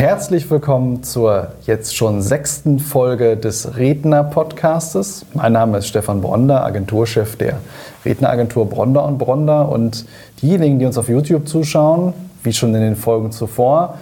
Herzlich 0.00 0.50
willkommen 0.50 1.02
zur 1.02 1.48
jetzt 1.66 1.94
schon 1.94 2.22
sechsten 2.22 2.78
Folge 2.78 3.36
des 3.36 3.76
Redner-Podcastes. 3.76 5.26
Mein 5.34 5.52
Name 5.52 5.76
ist 5.76 5.88
Stefan 5.88 6.22
Bronder, 6.22 6.64
Agenturchef 6.64 7.36
der 7.36 7.58
Redneragentur 8.06 8.66
Bronder 8.66 9.04
und 9.04 9.18
Bronder. 9.18 9.68
Und 9.68 10.06
diejenigen, 10.40 10.78
die 10.78 10.86
uns 10.86 10.96
auf 10.96 11.10
YouTube 11.10 11.46
zuschauen, 11.46 12.14
wie 12.42 12.54
schon 12.54 12.74
in 12.74 12.80
den 12.80 12.96
Folgen 12.96 13.30
zuvor, 13.30 13.98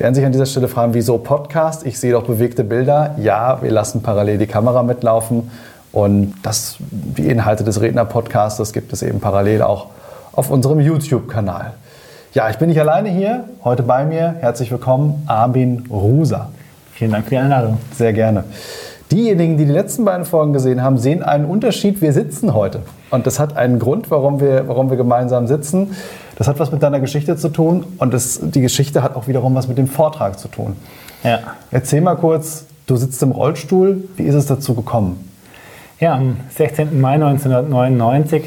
werden 0.00 0.16
sich 0.16 0.24
an 0.24 0.32
dieser 0.32 0.46
Stelle 0.46 0.66
fragen, 0.66 0.92
wieso 0.94 1.18
Podcast? 1.18 1.86
Ich 1.86 2.00
sehe 2.00 2.10
doch 2.10 2.24
bewegte 2.24 2.64
Bilder. 2.64 3.14
Ja, 3.16 3.62
wir 3.62 3.70
lassen 3.70 4.02
parallel 4.02 4.38
die 4.38 4.48
Kamera 4.48 4.82
mitlaufen. 4.82 5.52
Und 5.92 6.34
das, 6.42 6.78
die 6.80 7.28
Inhalte 7.28 7.62
des 7.62 7.80
Redner-Podcastes 7.80 8.72
gibt 8.72 8.92
es 8.92 9.02
eben 9.02 9.20
parallel 9.20 9.62
auch 9.62 9.86
auf 10.32 10.50
unserem 10.50 10.80
YouTube-Kanal. 10.80 11.74
Ja, 12.34 12.50
ich 12.50 12.58
bin 12.58 12.68
nicht 12.68 12.78
alleine 12.78 13.08
hier. 13.08 13.44
Heute 13.64 13.82
bei 13.82 14.04
mir, 14.04 14.34
herzlich 14.40 14.70
willkommen, 14.70 15.22
Armin 15.26 15.86
Ruser. 15.90 16.50
Vielen 16.92 17.12
Dank 17.12 17.24
für 17.24 17.30
die 17.30 17.38
Einladung. 17.38 17.78
Sehr 17.94 18.12
gerne. 18.12 18.44
Diejenigen, 19.10 19.56
die 19.56 19.64
die 19.64 19.72
letzten 19.72 20.04
beiden 20.04 20.26
Folgen 20.26 20.52
gesehen 20.52 20.82
haben, 20.82 20.98
sehen 20.98 21.22
einen 21.22 21.46
Unterschied. 21.46 22.02
Wir 22.02 22.12
sitzen 22.12 22.52
heute. 22.52 22.82
Und 23.10 23.26
das 23.26 23.40
hat 23.40 23.56
einen 23.56 23.78
Grund, 23.78 24.10
warum 24.10 24.40
wir, 24.42 24.68
warum 24.68 24.90
wir 24.90 24.98
gemeinsam 24.98 25.46
sitzen. 25.46 25.96
Das 26.36 26.48
hat 26.48 26.58
was 26.58 26.70
mit 26.70 26.82
deiner 26.82 27.00
Geschichte 27.00 27.34
zu 27.36 27.48
tun 27.48 27.84
und 27.96 28.12
das, 28.12 28.40
die 28.42 28.60
Geschichte 28.60 29.02
hat 29.02 29.16
auch 29.16 29.26
wiederum 29.26 29.54
was 29.54 29.66
mit 29.66 29.78
dem 29.78 29.86
Vortrag 29.86 30.38
zu 30.38 30.48
tun. 30.48 30.76
Ja. 31.24 31.38
Erzähl 31.70 32.02
mal 32.02 32.16
kurz, 32.16 32.66
du 32.86 32.96
sitzt 32.96 33.22
im 33.22 33.30
Rollstuhl. 33.30 34.04
Wie 34.16 34.24
ist 34.24 34.34
es 34.34 34.44
dazu 34.44 34.74
gekommen? 34.74 35.30
Ja, 35.98 36.12
am 36.12 36.36
16. 36.50 37.00
Mai 37.00 37.14
1999 37.14 38.44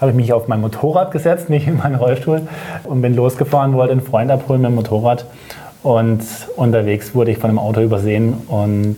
habe 0.00 0.12
ich 0.12 0.16
mich 0.16 0.32
auf 0.32 0.48
mein 0.48 0.60
Motorrad 0.60 1.10
gesetzt, 1.10 1.50
nicht 1.50 1.66
in 1.66 1.78
meinen 1.78 1.96
Rollstuhl, 1.96 2.42
und 2.84 3.02
bin 3.02 3.14
losgefahren, 3.14 3.74
wollte 3.74 3.92
einen 3.92 4.02
Freund 4.02 4.30
abholen 4.30 4.62
mit 4.62 4.70
dem 4.70 4.74
Motorrad. 4.76 5.26
Und 5.82 6.22
unterwegs 6.56 7.14
wurde 7.14 7.30
ich 7.30 7.38
von 7.38 7.50
einem 7.50 7.58
Auto 7.58 7.80
übersehen 7.80 8.34
und 8.48 8.96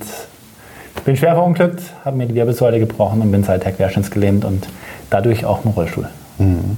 bin 1.04 1.16
schwer 1.16 1.34
verunglückt, 1.34 1.82
habe 2.04 2.16
mir 2.16 2.26
die 2.26 2.34
Wirbelsäule 2.34 2.78
gebrochen 2.78 3.22
und 3.22 3.30
bin 3.30 3.42
seither 3.42 3.72
querschnittsgelähmt 3.72 4.44
und 4.44 4.68
dadurch 5.08 5.44
auch 5.44 5.64
im 5.64 5.70
Rollstuhl. 5.70 6.08
Mhm. 6.38 6.76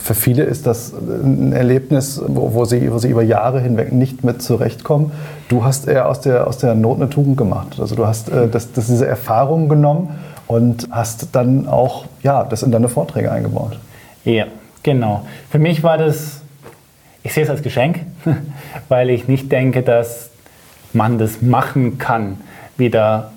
Für 0.00 0.14
viele 0.14 0.44
ist 0.44 0.66
das 0.66 0.94
ein 0.94 1.52
Erlebnis, 1.52 2.22
wo, 2.26 2.54
wo, 2.54 2.64
sie, 2.64 2.90
wo 2.90 2.98
sie 2.98 3.10
über 3.10 3.22
Jahre 3.22 3.60
hinweg 3.60 3.92
nicht 3.92 4.24
mit 4.24 4.40
zurechtkommen. 4.40 5.12
Du 5.48 5.64
hast 5.64 5.86
eher 5.86 6.08
aus 6.08 6.22
der, 6.22 6.46
aus 6.46 6.56
der 6.56 6.74
Not 6.74 6.96
eine 6.96 7.10
Tugend 7.10 7.36
gemacht. 7.36 7.76
Also 7.78 7.94
du 7.94 8.06
hast 8.06 8.30
äh, 8.30 8.48
das, 8.48 8.72
das 8.72 8.86
diese 8.86 9.06
Erfahrung 9.06 9.68
genommen 9.68 10.08
und 10.48 10.88
hast 10.90 11.28
dann 11.36 11.68
auch 11.68 12.06
ja, 12.22 12.42
das 12.42 12.64
in 12.64 12.72
deine 12.72 12.88
Vorträge 12.88 13.30
eingebaut. 13.30 13.78
Ja, 14.24 14.46
genau. 14.82 15.26
Für 15.50 15.58
mich 15.58 15.82
war 15.84 15.98
das, 15.98 16.40
ich 17.22 17.32
sehe 17.32 17.44
es 17.44 17.50
als 17.50 17.62
Geschenk, 17.62 18.00
weil 18.88 19.10
ich 19.10 19.28
nicht 19.28 19.52
denke, 19.52 19.82
dass 19.82 20.30
man 20.92 21.18
das 21.18 21.42
machen 21.42 21.98
kann, 21.98 22.38
wieder 22.76 23.30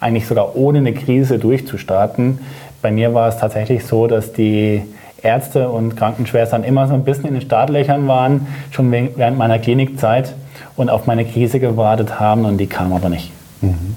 eigentlich 0.00 0.26
sogar 0.26 0.56
ohne 0.56 0.78
eine 0.78 0.94
Krise 0.94 1.38
durchzustarten. 1.38 2.38
Bei 2.80 2.90
mir 2.90 3.12
war 3.12 3.28
es 3.28 3.36
tatsächlich 3.36 3.84
so, 3.84 4.06
dass 4.06 4.32
die 4.32 4.82
Ärzte 5.22 5.68
und 5.68 5.96
Krankenschwestern 5.96 6.64
immer 6.64 6.88
so 6.88 6.94
ein 6.94 7.04
bisschen 7.04 7.26
in 7.26 7.34
den 7.34 7.42
Startlöchern 7.42 8.08
waren, 8.08 8.46
schon 8.70 8.90
während 8.90 9.38
meiner 9.38 9.58
Klinikzeit 9.58 10.34
und 10.76 10.90
auf 10.90 11.06
meine 11.06 11.24
Krise 11.24 11.60
gewartet 11.60 12.18
haben 12.18 12.44
und 12.44 12.58
die 12.58 12.66
kam 12.66 12.92
aber 12.92 13.08
nicht. 13.08 13.30
Mhm. 13.60 13.94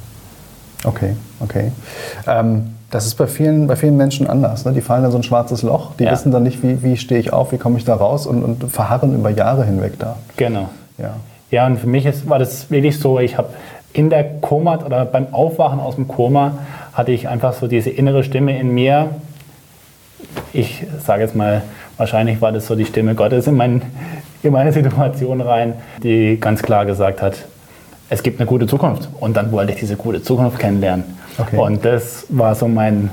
Okay, 0.83 1.15
okay. 1.39 1.71
Ähm, 2.27 2.75
das 2.91 3.05
ist 3.05 3.15
bei 3.15 3.27
vielen, 3.27 3.67
bei 3.67 3.75
vielen 3.75 3.97
Menschen 3.97 4.27
anders. 4.27 4.63
Ne? 4.63 4.71
Die 4.71 4.81
fallen 4.81 5.03
in 5.03 5.11
so 5.11 5.17
ein 5.17 5.23
schwarzes 5.23 5.63
Loch, 5.63 5.95
die 5.99 6.05
ja. 6.05 6.11
wissen 6.11 6.31
dann 6.31 6.43
nicht, 6.43 6.63
wie, 6.63 6.81
wie 6.83 6.97
stehe 6.97 7.19
ich 7.19 7.33
auf, 7.33 7.51
wie 7.51 7.57
komme 7.57 7.77
ich 7.77 7.83
da 7.83 7.95
raus 7.95 8.25
und, 8.25 8.43
und, 8.43 8.71
verharren 8.71 9.15
über 9.15 9.29
Jahre 9.29 9.65
hinweg 9.65 9.99
da. 9.99 10.17
Genau. 10.37 10.69
Ja, 10.97 11.15
ja 11.51 11.65
und 11.65 11.77
für 11.77 11.87
mich 11.87 12.05
ist, 12.05 12.29
war 12.29 12.39
das 12.39 12.71
wirklich 12.71 12.99
so, 12.99 13.19
ich 13.19 13.37
habe 13.37 13.49
in 13.91 14.09
der 14.09 14.23
Koma 14.23 14.77
oder 14.85 15.05
beim 15.05 15.33
Aufwachen 15.33 15.79
aus 15.79 15.95
dem 15.95 16.07
Koma 16.07 16.59
hatte 16.93 17.11
ich 17.11 17.27
einfach 17.27 17.53
so 17.53 17.67
diese 17.67 17.89
innere 17.89 18.23
Stimme 18.23 18.57
in 18.59 18.73
mir, 18.73 19.09
ich 20.53 20.85
sage 21.05 21.23
jetzt 21.23 21.35
mal, 21.35 21.63
wahrscheinlich 21.97 22.41
war 22.41 22.51
das 22.51 22.67
so 22.67 22.75
die 22.75 22.85
Stimme 22.85 23.15
Gottes 23.15 23.47
in, 23.47 23.55
mein, 23.55 23.81
in 24.43 24.51
meine 24.51 24.71
Situation 24.71 25.41
rein, 25.41 25.73
die 26.03 26.37
ganz 26.39 26.61
klar 26.61 26.85
gesagt 26.85 27.21
hat, 27.21 27.45
es 28.09 28.21
gibt 28.21 28.39
eine 28.39 28.47
gute 28.47 28.67
Zukunft. 28.67 29.09
Und 29.19 29.35
dann 29.35 29.51
wollte 29.51 29.73
ich 29.73 29.79
diese 29.79 29.95
gute 29.95 30.21
Zukunft 30.21 30.59
kennenlernen. 30.59 31.03
Okay. 31.37 31.57
Und 31.57 31.83
das 31.83 32.25
war 32.29 32.55
so 32.55 32.67
mein 32.67 33.09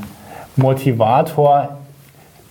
Motivator, 0.57 1.77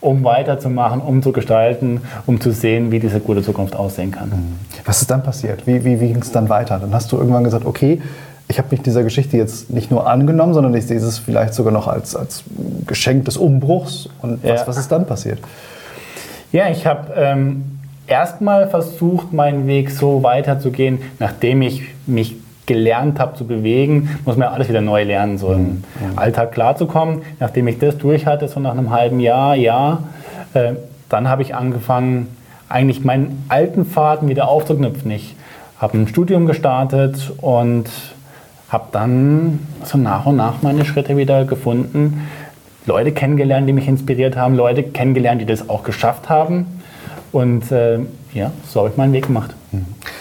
um 0.02 0.24
weiterzumachen, 0.24 1.00
um 1.00 1.22
zu 1.22 1.32
gestalten, 1.32 2.02
um 2.26 2.42
zu 2.42 2.52
sehen, 2.52 2.92
wie 2.92 3.00
diese 3.00 3.20
gute 3.20 3.44
Zukunft 3.44 3.76
aussehen 3.76 4.12
kann. 4.12 4.30
Mhm. 4.30 4.60
Was 4.86 5.02
ist 5.02 5.12
dann 5.12 5.24
passiert? 5.24 5.68
Wie, 5.68 5.86
wie, 5.86 6.00
wie 6.00 6.08
ging 6.08 6.22
es 6.22 6.32
dann 6.32 6.50
weiter? 6.50 6.80
Dann 6.80 6.94
hast 6.94 7.12
du 7.12 7.18
irgendwann 7.18 7.44
gesagt, 7.44 7.66
okay, 7.66 8.02
ich 8.48 8.58
habe 8.58 8.68
mich 8.72 8.82
dieser 8.82 9.04
Geschichte 9.04 9.38
jetzt 9.38 9.70
nicht 9.70 9.92
nur 9.92 10.08
angenommen, 10.10 10.54
sondern 10.54 10.74
ich 10.74 10.86
sehe 10.86 10.98
es 10.98 11.20
vielleicht 11.20 11.54
sogar 11.54 11.72
noch 11.72 11.88
als, 11.88 12.16
als 12.16 12.44
Geschenk 12.86 13.26
des 13.26 13.38
Umbruchs. 13.38 14.10
Und 14.22 14.44
was, 14.44 14.62
ja. 14.62 14.68
was 14.68 14.78
ist 14.78 14.92
dann 14.92 15.06
passiert? 15.06 15.40
Ja, 16.52 16.70
ich 16.70 16.86
habe 16.86 17.14
ähm, 17.16 17.80
erstmal 18.08 18.68
versucht, 18.68 19.32
meinen 19.32 19.68
Weg 19.68 19.90
so 19.90 20.22
weiterzugehen, 20.22 21.00
nachdem 21.20 21.62
ich 21.62 21.84
mich 22.06 22.36
gelernt 22.72 23.20
habe 23.20 23.36
zu 23.36 23.46
bewegen, 23.46 24.10
muss 24.26 24.38
man 24.38 24.48
alles 24.48 24.70
wieder 24.70 24.82
neu 24.82 25.04
lernen, 25.04 25.38
so 25.38 25.52
im 25.52 25.60
mhm. 25.60 25.84
Alltag 26.16 26.54
klarzukommen. 26.54 27.22
Nachdem 27.40 27.68
ich 27.68 27.80
das 27.80 27.98
durch 27.98 28.26
hatte, 28.26 28.48
so 28.48 28.60
nach 28.60 28.72
einem 28.72 28.92
halben 28.92 29.20
Jahr, 29.20 29.56
ja, 29.56 30.04
äh, 30.54 30.74
dann 31.10 31.28
habe 31.28 31.42
ich 31.42 31.54
angefangen, 31.54 32.28
eigentlich 32.70 33.04
meinen 33.04 33.44
alten 33.50 33.86
Faden 33.86 34.30
wieder 34.30 34.48
aufzuknüpfen. 34.48 35.12
Ich 35.12 35.36
habe 35.78 35.98
ein 35.98 36.08
Studium 36.08 36.46
gestartet 36.46 37.34
und 37.42 37.90
habe 38.70 38.86
dann 38.94 39.60
so 39.84 39.98
nach 39.98 40.26
und 40.26 40.38
nach 40.38 40.62
meine 40.62 40.86
Schritte 40.86 41.18
wieder 41.18 41.44
gefunden, 41.44 42.28
Leute 42.86 43.12
kennengelernt, 43.12 43.68
die 43.68 43.74
mich 43.74 43.88
inspiriert 43.90 44.38
haben, 44.38 44.56
Leute 44.56 44.84
kennengelernt, 44.84 45.42
die 45.42 45.46
das 45.46 45.70
auch 45.70 45.84
geschafft 45.84 46.30
haben. 46.30 46.82
Und 47.34 47.70
äh, 47.72 48.00
ja, 48.34 48.52
so 48.68 48.80
habe 48.80 48.90
ich 48.90 48.98
meinen 48.98 49.12
Weg 49.12 49.28
gemacht. 49.28 49.54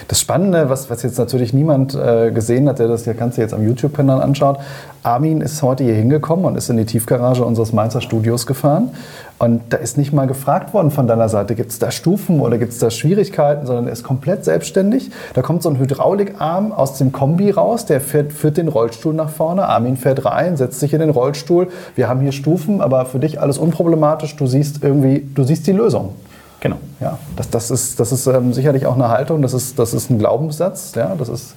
Das 0.06 0.20
Spannende, 0.20 0.68
was, 0.68 0.90
was 0.90 1.02
jetzt 1.02 1.18
natürlich 1.18 1.52
niemand 1.52 1.94
äh, 1.94 2.30
gesehen 2.30 2.68
hat, 2.68 2.78
der 2.78 2.88
das 2.88 3.04
Ganze 3.04 3.40
jetzt 3.40 3.52
am 3.52 3.64
YouTube-Kanal 3.66 4.22
anschaut, 4.22 4.58
Armin 5.02 5.40
ist 5.40 5.62
heute 5.62 5.82
hier 5.82 5.94
hingekommen 5.94 6.44
und 6.44 6.56
ist 6.56 6.68
in 6.68 6.76
die 6.76 6.84
Tiefgarage 6.84 7.44
unseres 7.44 7.72
Mainzer 7.72 8.00
Studios 8.00 8.46
gefahren. 8.46 8.90
Und 9.38 9.62
da 9.70 9.78
ist 9.78 9.96
nicht 9.96 10.12
mal 10.12 10.26
gefragt 10.26 10.74
worden 10.74 10.90
von 10.90 11.06
deiner 11.06 11.30
Seite, 11.30 11.54
gibt 11.54 11.70
es 11.70 11.78
da 11.78 11.90
Stufen 11.90 12.40
oder 12.40 12.58
gibt 12.58 12.72
es 12.72 12.78
da 12.78 12.90
Schwierigkeiten, 12.90 13.66
sondern 13.66 13.86
er 13.86 13.92
ist 13.92 14.04
komplett 14.04 14.44
selbstständig. 14.44 15.10
Da 15.32 15.40
kommt 15.40 15.62
so 15.62 15.70
ein 15.70 15.78
Hydraulikarm 15.78 16.72
aus 16.72 16.98
dem 16.98 17.10
Kombi 17.10 17.50
raus, 17.50 17.86
der 17.86 18.02
fährt, 18.02 18.34
führt 18.34 18.58
den 18.58 18.68
Rollstuhl 18.68 19.14
nach 19.14 19.30
vorne. 19.30 19.66
Armin 19.66 19.96
fährt 19.96 20.26
rein, 20.26 20.58
setzt 20.58 20.78
sich 20.78 20.92
in 20.92 21.00
den 21.00 21.10
Rollstuhl. 21.10 21.68
Wir 21.96 22.08
haben 22.08 22.20
hier 22.20 22.32
Stufen, 22.32 22.82
aber 22.82 23.06
für 23.06 23.18
dich 23.18 23.40
alles 23.40 23.56
unproblematisch. 23.56 24.36
Du 24.36 24.46
siehst 24.46 24.84
irgendwie, 24.84 25.26
du 25.34 25.42
siehst 25.42 25.66
die 25.66 25.72
Lösung. 25.72 26.10
Genau. 26.60 26.76
Ja, 27.00 27.18
das, 27.36 27.50
das 27.50 27.70
ist, 27.70 27.98
das 27.98 28.12
ist 28.12 28.26
ähm, 28.26 28.52
sicherlich 28.52 28.86
auch 28.86 28.94
eine 28.94 29.08
Haltung, 29.08 29.42
das 29.42 29.54
ist, 29.54 29.78
das 29.78 29.94
ist 29.94 30.10
ein 30.10 30.18
Glaubenssatz, 30.18 30.94
ja, 30.94 31.14
das 31.14 31.28
ist 31.28 31.54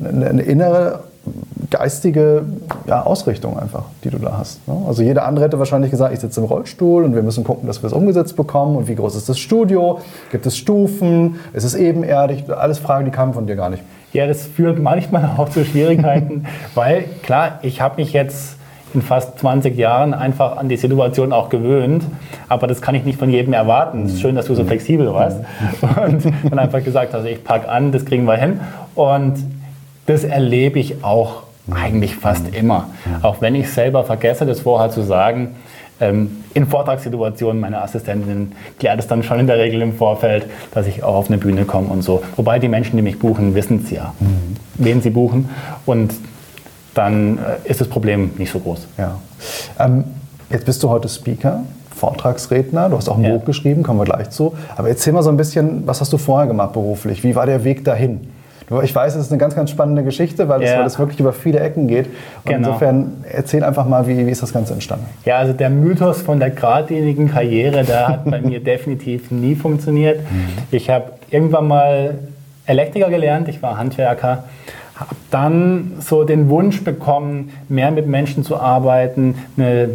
eine, 0.00 0.26
eine 0.26 0.42
innere 0.42 1.00
geistige 1.70 2.44
ja, 2.86 3.02
Ausrichtung 3.02 3.58
einfach, 3.58 3.84
die 4.02 4.10
du 4.10 4.18
da 4.18 4.38
hast. 4.38 4.66
Ne? 4.66 4.74
Also 4.86 5.02
jeder 5.02 5.26
andere 5.26 5.44
hätte 5.44 5.58
wahrscheinlich 5.58 5.90
gesagt, 5.90 6.14
ich 6.14 6.20
sitze 6.20 6.40
im 6.40 6.46
Rollstuhl 6.46 7.04
und 7.04 7.14
wir 7.14 7.22
müssen 7.22 7.44
gucken, 7.44 7.66
dass 7.66 7.82
wir 7.82 7.88
es 7.88 7.92
umgesetzt 7.92 8.36
bekommen 8.36 8.76
und 8.76 8.88
wie 8.88 8.94
groß 8.94 9.14
ist 9.16 9.28
das 9.28 9.38
Studio, 9.38 10.00
gibt 10.30 10.46
es 10.46 10.56
Stufen, 10.56 11.36
ist 11.52 11.64
es 11.64 11.74
ebenerdig, 11.74 12.44
alles 12.50 12.78
Fragen, 12.78 13.04
die 13.04 13.10
kamen 13.10 13.34
von 13.34 13.46
dir 13.46 13.56
gar 13.56 13.68
nicht. 13.68 13.82
Ja, 14.12 14.26
das 14.26 14.46
führt 14.46 14.78
manchmal 14.78 15.30
auch 15.36 15.50
zu 15.50 15.64
Schwierigkeiten, 15.64 16.46
weil 16.74 17.04
klar, 17.22 17.58
ich 17.62 17.82
habe 17.82 17.96
mich 17.96 18.12
jetzt 18.12 18.57
in 18.94 19.02
fast 19.02 19.38
20 19.38 19.76
Jahren 19.76 20.14
einfach 20.14 20.56
an 20.56 20.68
die 20.68 20.76
Situation 20.76 21.32
auch 21.32 21.48
gewöhnt. 21.48 22.04
Aber 22.48 22.66
das 22.66 22.80
kann 22.80 22.94
ich 22.94 23.04
nicht 23.04 23.18
von 23.18 23.30
jedem 23.30 23.52
erwarten. 23.52 24.06
Es 24.06 24.14
ist 24.14 24.20
schön, 24.20 24.34
dass 24.34 24.46
du 24.46 24.54
so 24.54 24.64
flexibel 24.64 25.12
warst 25.12 25.40
und 26.02 26.24
dann 26.50 26.58
einfach 26.58 26.82
gesagt 26.82 27.14
hast, 27.14 27.24
ich 27.24 27.44
packe 27.44 27.68
an, 27.68 27.92
das 27.92 28.04
kriegen 28.04 28.24
wir 28.24 28.36
hin. 28.36 28.60
Und 28.94 29.34
das 30.06 30.24
erlebe 30.24 30.78
ich 30.78 31.04
auch 31.04 31.42
eigentlich 31.70 32.16
fast 32.16 32.54
immer. 32.54 32.88
Auch 33.22 33.40
wenn 33.40 33.54
ich 33.54 33.70
selber 33.70 34.04
vergesse, 34.04 34.46
das 34.46 34.60
vorher 34.60 34.90
zu 34.90 35.02
sagen, 35.02 35.56
ähm, 36.00 36.44
in 36.54 36.66
Vortragssituationen, 36.66 37.60
meine 37.60 37.82
Assistentin 37.82 38.52
klärt 38.78 39.00
es 39.00 39.06
dann 39.06 39.22
schon 39.22 39.40
in 39.40 39.46
der 39.46 39.58
Regel 39.58 39.82
im 39.82 39.94
Vorfeld, 39.94 40.46
dass 40.72 40.86
ich 40.86 41.02
auch 41.02 41.14
auf 41.14 41.28
eine 41.28 41.38
Bühne 41.38 41.64
komme 41.64 41.88
und 41.88 42.02
so. 42.02 42.22
Wobei 42.36 42.58
die 42.58 42.68
Menschen, 42.68 42.96
die 42.96 43.02
mich 43.02 43.18
buchen, 43.18 43.54
wissen 43.54 43.82
es 43.84 43.90
ja, 43.90 44.14
mhm. 44.20 44.56
wen 44.74 45.02
sie 45.02 45.10
buchen. 45.10 45.50
Und 45.86 46.14
dann 46.98 47.38
äh, 47.38 47.70
ist 47.70 47.80
das 47.80 47.88
Problem 47.88 48.30
nicht 48.38 48.50
so 48.52 48.58
groß. 48.58 48.86
Ja. 48.98 49.16
Ähm, 49.78 50.04
jetzt 50.50 50.66
bist 50.66 50.82
du 50.82 50.88
heute 50.90 51.08
Speaker, 51.08 51.60
Vortragsredner, 51.94 52.88
du 52.88 52.96
hast 52.96 53.08
auch 53.08 53.16
ein 53.18 53.24
Ja. 53.24 53.30
Buch 53.36 53.44
geschrieben, 53.44 53.82
kommen 53.82 54.00
wir 54.00 54.04
gleich 54.04 54.30
zu. 54.30 54.54
Aber 54.76 54.88
erzähl 54.88 55.12
mal 55.12 55.22
so 55.22 55.30
ein 55.30 55.36
bisschen, 55.36 55.86
was 55.86 56.00
hast 56.00 56.12
du 56.12 56.18
vorher 56.18 56.46
gemacht 56.46 56.72
beruflich? 56.72 57.22
Wie 57.24 57.34
war 57.34 57.46
der 57.46 57.64
Weg 57.64 57.84
dahin? 57.84 58.20
Ich 58.82 58.94
weiß, 58.94 59.14
es 59.14 59.22
ist 59.26 59.32
eine 59.32 59.38
ganz, 59.38 59.54
ganz 59.54 59.70
spannende 59.70 60.04
Geschichte, 60.04 60.46
weil, 60.50 60.62
es, 60.62 60.70
Ja. 60.70 60.80
weil 60.84 60.98
wirklich 60.98 61.18
über 61.20 61.32
viele 61.32 61.58
Ecken 61.60 61.88
geht. 61.88 62.04
Und 62.06 62.12
Genau. 62.52 62.68
insofern 62.68 63.24
erzähl 63.32 63.64
einfach 63.64 63.86
mal, 63.88 64.06
wie, 64.06 64.26
wie 64.26 64.30
ist 64.30 64.42
das 64.42 64.52
Ganze 64.52 64.74
entstanden? 64.74 65.06
Ja, 65.24 65.38
also 65.38 65.54
der 65.54 65.70
Mythos 65.70 66.20
von 66.20 66.38
der 66.38 66.50
geradlinigen 66.50 67.30
Karriere, 67.30 67.82
der 67.84 68.08
hat 68.08 68.30
bei 68.30 68.42
mir 68.42 68.60
definitiv 68.72 69.30
nie 69.30 69.54
funktioniert. 69.54 70.20
Ich 70.70 70.90
habe 70.90 71.12
irgendwann 71.30 71.66
mal 71.66 72.18
Elektriker 72.66 73.08
gelernt, 73.08 73.48
ich 73.48 73.62
war 73.62 73.78
Handwerker, 73.78 74.44
habe 74.98 75.14
dann 75.30 75.92
so 76.00 76.24
den 76.24 76.48
Wunsch 76.48 76.82
bekommen, 76.82 77.50
mehr 77.68 77.90
mit 77.90 78.06
Menschen 78.06 78.44
zu 78.44 78.58
arbeiten, 78.58 79.36
eine 79.56 79.90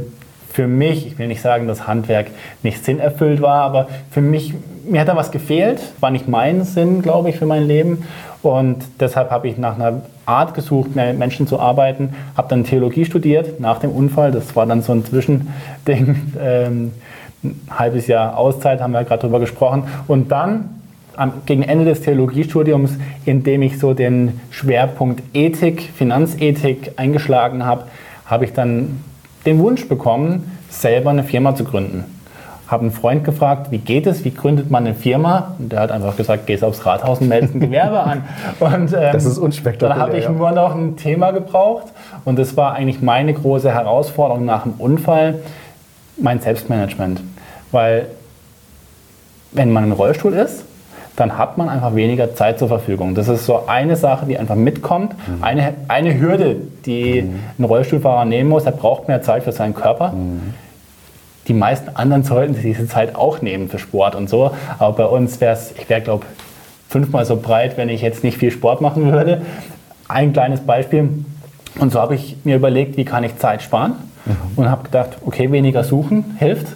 für 0.54 0.68
mich, 0.68 1.08
ich 1.08 1.18
will 1.18 1.28
nicht 1.28 1.42
sagen, 1.42 1.68
dass 1.68 1.88
Handwerk 1.88 2.28
nicht 2.62 2.86
sinnerfüllt 2.86 3.42
war, 3.42 3.64
aber 3.64 3.88
für 4.12 4.22
mich, 4.22 4.54
mir 4.88 5.02
hat 5.02 5.08
da 5.08 5.16
was 5.16 5.32
gefehlt, 5.32 5.82
war 6.00 6.12
nicht 6.12 6.28
mein 6.28 6.64
Sinn, 6.64 7.02
glaube 7.02 7.30
ich, 7.30 7.38
für 7.38 7.48
mein 7.48 7.64
Leben. 7.66 8.04
Und 8.44 8.84
deshalb 9.00 9.32
habe 9.32 9.48
ich 9.48 9.58
nach 9.58 9.76
einer 9.76 10.04
Art 10.28 10.54
gesucht, 10.54 10.96
mehr 10.96 11.08
mit 11.08 11.18
Menschen 11.18 11.48
zu 11.48 11.60
arbeiten, 11.60 12.14
habe 12.38 12.50
dann 12.50 12.66
Theologie 12.66 13.04
studiert 13.04 13.60
nach 13.60 13.80
dem 13.80 13.90
Unfall. 13.90 14.32
Das 14.32 14.56
war 14.56 14.68
dann 14.68 14.84
so 14.84 14.94
ein 14.94 15.04
Zwischending, 15.04 16.34
ähm, 16.40 16.92
ein 17.44 17.62
halbes 17.72 18.06
Jahr 18.06 18.38
Auszeit, 18.38 18.80
haben 18.80 18.92
wir 18.92 19.04
gerade 19.06 19.22
drüber 19.22 19.40
gesprochen. 19.40 19.86
Und 20.08 20.32
dann 20.32 20.83
am, 21.18 21.34
gegen 21.46 21.64
Ende 21.64 21.86
des 21.86 22.02
Theologiestudiums, 22.02 22.98
in 23.26 23.44
dem 23.44 23.62
ich 23.62 23.80
so 23.80 23.94
den 23.94 24.40
Schwerpunkt 24.52 25.24
Ethik, 25.34 25.90
Finanzethik 25.96 26.92
eingeschlagen 26.98 27.66
habe, 27.66 27.86
habe 28.26 28.46
ich 28.46 28.54
dann 28.54 29.04
den 29.46 29.60
Wunsch 29.60 29.88
bekommen, 29.88 30.58
selber 30.70 31.10
eine 31.10 31.24
Firma 31.24 31.56
zu 31.56 31.64
gründen. 31.64 32.06
Habe 32.68 32.84
einen 32.84 32.92
Freund 32.92 33.24
gefragt, 33.24 33.72
wie 33.72 33.78
geht 33.78 34.08
es, 34.08 34.24
wie 34.24 34.32
gründet 34.32 34.72
man 34.72 34.86
eine 34.86 34.96
Firma? 34.96 35.56
Und 35.60 35.72
der 35.72 35.82
hat 35.82 35.92
einfach 35.92 36.16
gesagt, 36.16 36.48
gehst 36.48 36.64
aufs 36.64 36.86
Rathaus 36.86 37.20
und 37.20 37.28
meldest 37.28 37.54
ein 37.54 37.60
Gewerbe 37.60 38.00
an. 38.00 38.24
Und, 38.60 38.94
ähm, 38.94 39.12
Das 39.12 39.26
ist 39.26 39.38
unspektakulär, 39.38 39.96
Dann 39.96 40.08
habe 40.08 40.18
ich 40.18 40.24
ja. 40.24 40.32
nur 40.32 40.52
noch 40.52 40.74
ein 40.74 40.96
Thema 40.96 41.32
gebraucht 41.32 41.88
und 42.26 42.40
das 42.40 42.56
war 42.56 42.74
eigentlich 42.74 43.02
meine 43.02 43.34
große 43.34 43.72
Herausforderung 43.72 44.46
nach 44.46 44.64
dem 44.64 44.74
Unfall, 44.78 45.40
mein 46.18 46.40
Selbstmanagement. 46.40 47.22
Weil 47.72 48.08
wenn 49.52 49.72
man 49.72 49.84
im 49.84 49.92
Rollstuhl 49.92 50.34
ist, 50.34 50.64
dann 51.16 51.38
hat 51.38 51.58
man 51.58 51.70
einfach 51.70 51.96
weniger 51.96 52.34
Zeit 52.34 52.58
zur 52.58 52.68
Verfügung. 52.68 53.14
Das 53.14 53.28
ist 53.28 53.46
so 53.46 53.68
eine 53.68 53.96
Sache, 53.96 54.26
die 54.26 54.38
einfach 54.38 54.56
mitkommt. 54.56 55.14
Mhm. 55.28 55.44
Eine, 55.44 55.74
eine 55.88 56.20
Hürde, 56.20 56.56
die 56.86 57.30
ein 57.60 57.64
Rollstuhlfahrer 57.64 58.26
nehmen 58.26 58.50
muss. 58.50 58.66
Er 58.66 58.72
braucht 58.72 59.08
mehr 59.08 59.22
Zeit 59.22 59.44
für 59.44 59.52
seinen 59.52 59.76
Körper. 59.76 60.14
Mhm. 60.14 60.54
Die 61.48 61.54
meisten 61.54 61.96
anderen 61.96 62.24
sollten 62.24 62.56
sich 62.56 62.64
diese 62.64 62.88
Zeit 62.88 63.16
auch 63.16 63.42
nehmen 63.42 63.70
für 63.70 63.78
Sport 63.78 64.16
und 64.16 64.30
so. 64.30 64.52
Aber 64.80 64.96
bei 64.96 65.06
uns 65.06 65.40
wäre 65.40 65.54
es, 65.54 65.74
ich 65.78 65.88
wäre 65.90 66.02
glaube 66.02 66.26
fünfmal 66.90 67.26
so 67.26 67.36
breit, 67.36 67.78
wenn 67.78 67.90
ich 67.90 68.02
jetzt 68.02 68.24
nicht 68.24 68.38
viel 68.38 68.52
Sport 68.52 68.82
machen 68.82 69.12
würde. 69.12 69.42
Ein 70.08 70.34
kleines 70.34 70.62
Beispiel. 70.62 71.10
Und 71.80 71.92
so 71.92 72.00
habe 72.00 72.16
ich 72.16 72.38
mir 72.44 72.56
überlegt, 72.56 72.98
wie 72.98 73.06
kann 73.06 73.24
ich 73.24 73.38
Zeit 73.38 73.62
sparen? 73.62 73.94
Und 74.56 74.70
habe 74.70 74.84
gedacht, 74.84 75.18
okay, 75.26 75.52
weniger 75.52 75.84
suchen 75.84 76.38
hilft. 76.40 76.68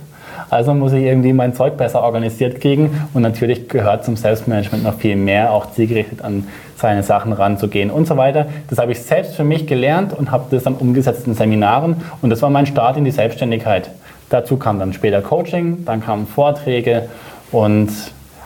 Also 0.49 0.73
muss 0.73 0.93
ich 0.93 1.03
irgendwie 1.03 1.33
mein 1.33 1.53
Zeug 1.53 1.77
besser 1.77 2.03
organisiert 2.03 2.61
kriegen. 2.61 3.01
Und 3.13 3.21
natürlich 3.21 3.67
gehört 3.67 4.05
zum 4.05 4.15
Selbstmanagement 4.15 4.83
noch 4.83 4.95
viel 4.95 5.15
mehr, 5.15 5.51
auch 5.51 5.71
zielgerichtet 5.71 6.21
an 6.21 6.47
seine 6.77 7.03
Sachen 7.03 7.33
ranzugehen 7.33 7.89
und 7.89 8.07
so 8.07 8.17
weiter. 8.17 8.47
Das 8.69 8.79
habe 8.79 8.91
ich 8.91 9.01
selbst 9.01 9.35
für 9.35 9.43
mich 9.43 9.67
gelernt 9.67 10.13
und 10.13 10.31
habe 10.31 10.45
das 10.51 10.63
dann 10.63 10.75
umgesetzt 10.75 11.27
in 11.27 11.33
Seminaren. 11.33 11.97
Und 12.21 12.29
das 12.29 12.41
war 12.41 12.49
mein 12.49 12.65
Start 12.65 12.97
in 12.97 13.05
die 13.05 13.11
Selbstständigkeit. 13.11 13.89
Dazu 14.29 14.57
kam 14.57 14.79
dann 14.79 14.93
später 14.93 15.21
Coaching, 15.21 15.85
dann 15.85 16.01
kamen 16.01 16.27
Vorträge 16.27 17.09
und 17.51 17.89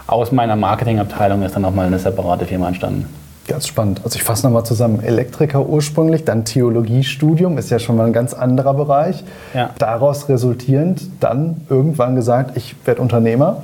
aus 0.07 0.31
meiner 0.31 0.55
Marketingabteilung 0.55 1.41
ist 1.43 1.55
dann 1.55 1.63
nochmal 1.63 1.87
eine 1.87 1.97
separate 1.97 2.45
Firma 2.45 2.67
entstanden. 2.67 3.20
Ganz 3.47 3.67
spannend. 3.67 4.01
Also 4.03 4.17
ich 4.17 4.23
fasse 4.23 4.45
nochmal 4.45 4.65
zusammen. 4.65 5.01
Elektriker 5.01 5.65
ursprünglich, 5.65 6.23
dann 6.23 6.45
Theologiestudium, 6.45 7.57
ist 7.57 7.69
ja 7.69 7.79
schon 7.79 7.97
mal 7.97 8.05
ein 8.05 8.13
ganz 8.13 8.33
anderer 8.33 8.73
Bereich. 8.73 9.23
Ja. 9.53 9.71
Daraus 9.77 10.29
resultierend 10.29 11.01
dann 11.19 11.61
irgendwann 11.69 12.15
gesagt, 12.15 12.55
ich 12.55 12.75
werde 12.85 13.01
Unternehmer 13.01 13.63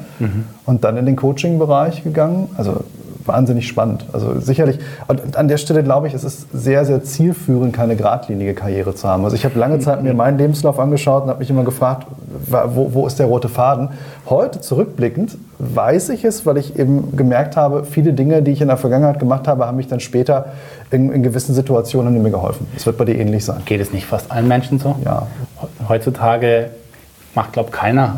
und 0.65 0.83
dann 0.83 0.97
in 0.97 1.05
den 1.05 1.15
Coaching-Bereich 1.15 2.03
gegangen. 2.03 2.49
Also 2.57 2.83
wahnsinnig 3.27 3.67
spannend. 3.67 4.05
Also 4.13 4.39
sicherlich, 4.39 4.79
und 5.07 5.35
an 5.35 5.47
der 5.47 5.57
Stelle 5.57 5.83
glaube 5.83 6.07
ich, 6.07 6.13
es 6.13 6.23
ist 6.23 6.47
sehr, 6.53 6.85
sehr 6.85 7.03
zielführend, 7.03 7.73
keine 7.73 7.95
geradlinige 7.95 8.53
Karriere 8.53 8.95
zu 8.95 9.07
haben. 9.07 9.23
Also 9.23 9.35
ich 9.35 9.45
habe 9.45 9.57
lange 9.59 9.79
Zeit 9.79 10.03
mir 10.03 10.13
meinen 10.13 10.37
Lebenslauf 10.37 10.79
angeschaut 10.79 11.23
und 11.23 11.29
habe 11.29 11.39
mich 11.39 11.49
immer 11.49 11.63
gefragt, 11.63 12.07
wo, 12.49 12.93
wo 12.93 13.07
ist 13.07 13.19
der 13.19 13.27
rote 13.27 13.49
Faden? 13.49 13.89
Heute 14.29 14.61
zurückblickend 14.61 15.37
weiß 15.59 16.09
ich 16.09 16.23
es, 16.23 16.45
weil 16.45 16.57
ich 16.57 16.77
eben 16.77 17.15
gemerkt 17.15 17.57
habe, 17.57 17.83
viele 17.83 18.13
Dinge, 18.13 18.41
die 18.41 18.51
ich 18.51 18.61
in 18.61 18.67
der 18.67 18.77
Vergangenheit 18.77 19.19
gemacht 19.19 19.47
habe, 19.47 19.65
haben 19.65 19.77
mich 19.77 19.87
dann 19.87 19.99
später 19.99 20.53
in, 20.91 21.11
in 21.11 21.23
gewissen 21.23 21.55
Situationen 21.55 22.21
mir 22.21 22.31
geholfen. 22.31 22.67
Das 22.73 22.85
wird 22.85 22.97
bei 22.97 23.05
dir 23.05 23.17
ähnlich 23.17 23.45
sein. 23.45 23.61
Geht 23.65 23.81
es 23.81 23.91
nicht 23.91 24.05
fast 24.05 24.31
allen 24.31 24.47
Menschen 24.47 24.79
so? 24.79 24.95
Ja. 25.03 25.27
Heutzutage 25.87 26.69
macht, 27.33 27.53
glaube 27.53 27.71
keiner, 27.71 28.17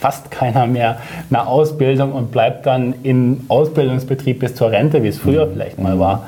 fast 0.00 0.30
keiner 0.30 0.66
mehr 0.66 0.98
eine 1.30 1.46
Ausbildung 1.46 2.12
und 2.12 2.30
bleibt 2.30 2.66
dann 2.66 2.94
im 3.02 3.44
Ausbildungsbetrieb 3.48 4.40
bis 4.40 4.54
zur 4.54 4.70
Rente, 4.70 5.02
wie 5.02 5.08
es 5.08 5.18
früher 5.18 5.46
Mhm. 5.46 5.52
vielleicht 5.52 5.78
mal 5.78 5.98
war. 5.98 6.24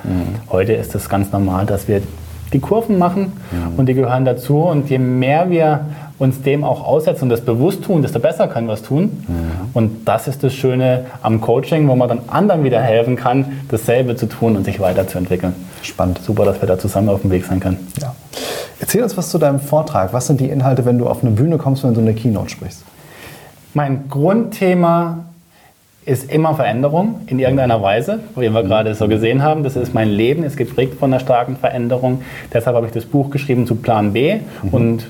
Heute 0.50 0.72
ist 0.72 0.94
es 0.94 1.08
ganz 1.08 1.30
normal, 1.32 1.66
dass 1.66 1.86
wir 1.88 2.02
die 2.52 2.58
Kurven 2.60 2.98
machen 2.98 3.32
Mhm. 3.52 3.78
und 3.78 3.86
die 3.86 3.94
gehören 3.94 4.24
dazu. 4.24 4.58
Und 4.62 4.90
je 4.90 4.98
mehr 4.98 5.50
wir 5.50 5.80
uns 6.18 6.42
dem 6.42 6.64
auch 6.64 6.84
aussetzen 6.84 7.24
und 7.24 7.28
das 7.30 7.40
bewusst 7.40 7.82
tun, 7.84 8.02
desto 8.02 8.18
besser 8.18 8.46
können 8.48 8.66
wir 8.66 8.74
es 8.74 8.82
tun. 8.82 9.24
Mhm. 9.26 9.34
Und 9.72 10.06
das 10.08 10.26
ist 10.28 10.42
das 10.42 10.52
Schöne 10.52 11.06
am 11.22 11.40
Coaching, 11.40 11.88
wo 11.88 11.94
man 11.94 12.08
dann 12.08 12.18
anderen 12.26 12.64
wieder 12.64 12.80
helfen 12.82 13.16
kann, 13.16 13.60
dasselbe 13.70 14.16
zu 14.16 14.26
tun 14.26 14.56
und 14.56 14.64
sich 14.64 14.80
weiterzuentwickeln. 14.80 15.54
Spannend. 15.82 16.20
Super, 16.22 16.44
dass 16.44 16.60
wir 16.60 16.66
da 16.68 16.78
zusammen 16.78 17.08
auf 17.08 17.22
dem 17.22 17.30
Weg 17.30 17.46
sein 17.46 17.60
können. 17.60 17.78
Ja. 18.02 18.14
Erzähl 18.80 19.02
uns 19.02 19.16
was 19.16 19.30
zu 19.30 19.38
deinem 19.38 19.60
Vortrag. 19.60 20.12
Was 20.12 20.26
sind 20.26 20.40
die 20.40 20.48
Inhalte, 20.50 20.84
wenn 20.84 20.98
du 20.98 21.06
auf 21.06 21.22
eine 21.22 21.30
Bühne 21.30 21.56
kommst, 21.56 21.84
wenn 21.84 21.94
du 21.94 22.00
eine 22.00 22.12
Keynote 22.14 22.50
sprichst? 22.50 22.82
Mein 23.72 24.08
Grundthema 24.08 25.26
ist 26.04 26.32
immer 26.32 26.54
Veränderung 26.54 27.20
in 27.26 27.38
irgendeiner 27.38 27.82
Weise, 27.82 28.20
wie 28.34 28.52
wir 28.52 28.62
gerade 28.62 28.94
so 28.94 29.06
gesehen 29.06 29.42
haben. 29.42 29.62
Das 29.62 29.76
ist 29.76 29.94
mein 29.94 30.08
Leben, 30.08 30.42
ist 30.42 30.56
geprägt 30.56 30.94
von 30.98 31.12
einer 31.12 31.20
starken 31.20 31.56
Veränderung. 31.56 32.22
Deshalb 32.52 32.74
habe 32.74 32.86
ich 32.86 32.92
das 32.92 33.04
Buch 33.04 33.30
geschrieben 33.30 33.66
zu 33.66 33.76
Plan 33.76 34.12
B 34.12 34.40
und 34.72 35.08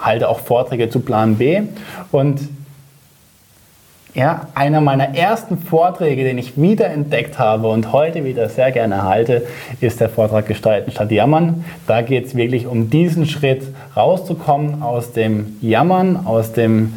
halte 0.00 0.28
auch 0.28 0.40
Vorträge 0.40 0.90
zu 0.90 1.00
Plan 1.00 1.36
B. 1.36 1.62
Und 2.10 2.40
ja, 4.14 4.48
einer 4.54 4.82
meiner 4.82 5.16
ersten 5.16 5.56
Vorträge, 5.56 6.22
den 6.22 6.36
ich 6.36 6.60
wiederentdeckt 6.60 7.38
habe 7.38 7.68
und 7.68 7.92
heute 7.92 8.24
wieder 8.24 8.50
sehr 8.50 8.70
gerne 8.70 9.04
halte, 9.04 9.46
ist 9.80 10.00
der 10.00 10.10
Vortrag 10.10 10.46
Gestalten 10.46 10.90
statt 10.90 11.10
Jammern. 11.10 11.64
Da 11.86 12.02
geht 12.02 12.26
es 12.26 12.34
wirklich 12.34 12.66
um 12.66 12.90
diesen 12.90 13.26
Schritt 13.26 13.62
rauszukommen 13.96 14.82
aus 14.82 15.12
dem 15.12 15.56
Jammern, 15.62 16.26
aus 16.26 16.52
dem 16.52 16.92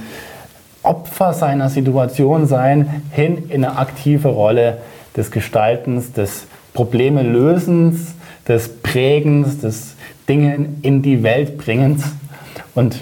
Opfer 0.85 1.33
seiner 1.33 1.69
Situation 1.69 2.45
sein, 2.45 3.03
hin 3.11 3.49
in 3.49 3.65
eine 3.65 3.77
aktive 3.77 4.29
Rolle 4.29 4.77
des 5.15 5.31
Gestaltens, 5.31 6.13
des 6.13 6.45
Probleme 6.73 7.23
lösens, 7.23 8.15
des 8.47 8.69
Prägens, 8.81 9.59
des 9.59 9.95
Dinge 10.27 10.67
in 10.81 11.01
die 11.01 11.23
Welt 11.23 11.57
bringens. 11.57 12.03
Und 12.73 13.01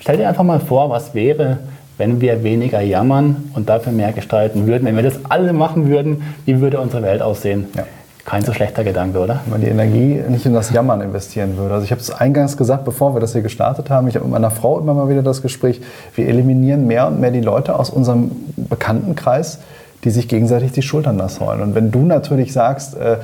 stell 0.00 0.18
dir 0.18 0.28
einfach 0.28 0.44
mal 0.44 0.60
vor, 0.60 0.90
was 0.90 1.14
wäre, 1.14 1.58
wenn 1.96 2.20
wir 2.20 2.42
weniger 2.42 2.80
jammern 2.80 3.50
und 3.54 3.68
dafür 3.68 3.92
mehr 3.92 4.12
gestalten 4.12 4.66
würden. 4.66 4.84
Wenn 4.84 4.96
wir 4.96 5.02
das 5.02 5.24
alle 5.28 5.52
machen 5.52 5.88
würden, 5.88 6.22
wie 6.44 6.60
würde 6.60 6.80
unsere 6.80 7.02
Welt 7.02 7.22
aussehen? 7.22 7.66
Ja. 7.74 7.84
Kein 8.24 8.42
so 8.42 8.54
schlechter 8.54 8.84
Gedanke, 8.84 9.18
oder? 9.18 9.40
Wenn 9.44 9.52
man 9.52 9.60
die 9.60 9.68
Energie 9.68 10.22
nicht 10.28 10.46
in 10.46 10.54
das 10.54 10.70
Jammern 10.70 11.02
investieren 11.02 11.58
würde. 11.58 11.74
Also 11.74 11.84
ich 11.84 11.90
habe 11.90 12.00
es 12.00 12.10
eingangs 12.10 12.56
gesagt, 12.56 12.86
bevor 12.86 13.14
wir 13.14 13.20
das 13.20 13.32
hier 13.32 13.42
gestartet 13.42 13.90
haben, 13.90 14.08
ich 14.08 14.14
habe 14.14 14.24
mit 14.24 14.32
meiner 14.32 14.50
Frau 14.50 14.78
immer 14.78 14.94
mal 14.94 15.10
wieder 15.10 15.22
das 15.22 15.42
Gespräch, 15.42 15.82
wir 16.14 16.26
eliminieren 16.26 16.86
mehr 16.86 17.06
und 17.06 17.20
mehr 17.20 17.30
die 17.30 17.42
Leute 17.42 17.78
aus 17.78 17.90
unserem 17.90 18.30
Bekanntenkreis, 18.56 19.58
die 20.04 20.10
sich 20.10 20.26
gegenseitig 20.26 20.72
die 20.72 20.80
Schultern 20.80 21.16
nass 21.16 21.40
heulen. 21.40 21.60
Und 21.60 21.74
wenn 21.74 21.90
du 21.90 22.00
natürlich 22.00 22.54
sagst, 22.54 22.96
äh, 22.96 23.14
äh, 23.14 23.18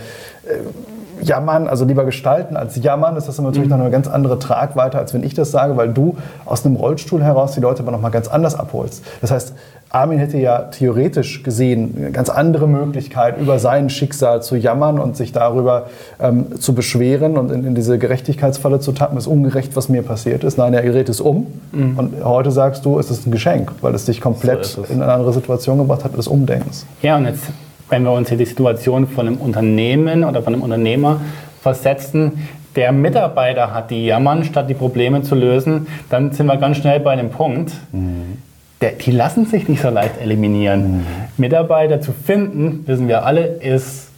jammern, 1.22 1.66
also 1.68 1.84
lieber 1.84 2.04
gestalten 2.04 2.56
als 2.56 2.76
jammern, 2.76 3.16
ist 3.16 3.28
das 3.28 3.38
natürlich 3.38 3.68
noch 3.68 3.78
eine 3.78 3.90
ganz 3.90 4.08
andere 4.08 4.38
Tragweite, 4.38 4.98
als 4.98 5.14
wenn 5.14 5.22
ich 5.22 5.34
das 5.34 5.50
sage, 5.50 5.76
weil 5.76 5.92
du 5.92 6.16
aus 6.44 6.64
einem 6.64 6.76
Rollstuhl 6.76 7.22
heraus 7.22 7.52
die 7.52 7.60
Leute 7.60 7.82
aber 7.82 7.92
noch 7.92 8.00
mal 8.00 8.10
ganz 8.10 8.28
anders 8.28 8.54
abholst. 8.54 9.04
Das 9.20 9.30
heißt, 9.30 9.54
Armin 9.92 10.18
hätte 10.18 10.38
ja 10.38 10.62
theoretisch 10.62 11.42
gesehen 11.42 11.94
eine 11.96 12.12
ganz 12.12 12.30
andere 12.30 12.68
Möglichkeit, 12.68 13.40
über 13.40 13.58
sein 13.58 13.90
Schicksal 13.90 14.40
zu 14.40 14.54
jammern 14.54 15.00
und 15.00 15.16
sich 15.16 15.32
darüber 15.32 15.86
ähm, 16.20 16.60
zu 16.60 16.74
beschweren 16.74 17.36
und 17.36 17.50
in, 17.50 17.64
in 17.64 17.74
diese 17.74 17.98
Gerechtigkeitsfalle 17.98 18.78
zu 18.78 18.92
tappen, 18.92 19.18
ist 19.18 19.26
ungerecht, 19.26 19.74
was 19.74 19.88
mir 19.88 20.02
passiert 20.02 20.44
ist. 20.44 20.58
Nein, 20.58 20.74
er 20.74 20.82
gerät 20.82 21.08
es 21.08 21.20
um. 21.20 21.48
Und 21.72 22.24
heute 22.24 22.52
sagst 22.52 22.84
du, 22.84 23.00
es 23.00 23.10
ist 23.10 23.26
ein 23.26 23.32
Geschenk, 23.32 23.72
weil 23.80 23.92
es 23.94 24.04
dich 24.04 24.20
komplett 24.20 24.64
So 24.64 24.82
es. 24.82 24.90
in 24.90 25.02
eine 25.02 25.12
andere 25.12 25.32
Situation 25.32 25.78
gebracht 25.78 26.04
hat 26.04 26.16
des 26.16 26.28
Umdenkens. 26.28 26.86
Ja, 27.02 27.16
und 27.16 27.24
jetzt, 27.24 27.44
wenn 27.88 28.04
wir 28.04 28.12
uns 28.12 28.30
in 28.30 28.38
die 28.38 28.46
Situation 28.46 29.08
von 29.08 29.26
einem 29.26 29.38
Unternehmen 29.38 30.22
oder 30.22 30.40
von 30.42 30.54
einem 30.54 30.62
Unternehmer 30.62 31.20
versetzen, 31.62 32.46
der 32.76 32.92
Mitarbeiter 32.92 33.74
hat, 33.74 33.90
die 33.90 34.06
jammern, 34.06 34.44
statt 34.44 34.70
die 34.70 34.74
Probleme 34.74 35.22
zu 35.22 35.34
lösen, 35.34 35.88
dann 36.10 36.30
sind 36.30 36.46
wir 36.46 36.56
ganz 36.58 36.76
schnell 36.76 37.00
bei 37.00 37.16
dem 37.16 37.30
Punkt, 37.30 37.72
mhm. 37.90 38.38
Der, 38.80 38.92
die 38.92 39.10
lassen 39.10 39.46
sich 39.46 39.68
nicht 39.68 39.82
so 39.82 39.90
leicht 39.90 40.20
eliminieren. 40.20 40.98
Mhm. 40.98 41.06
Mitarbeiter 41.36 42.00
zu 42.00 42.12
finden, 42.12 42.84
wissen 42.86 43.08
wir 43.08 43.24
alle, 43.24 43.44
ist 43.44 44.08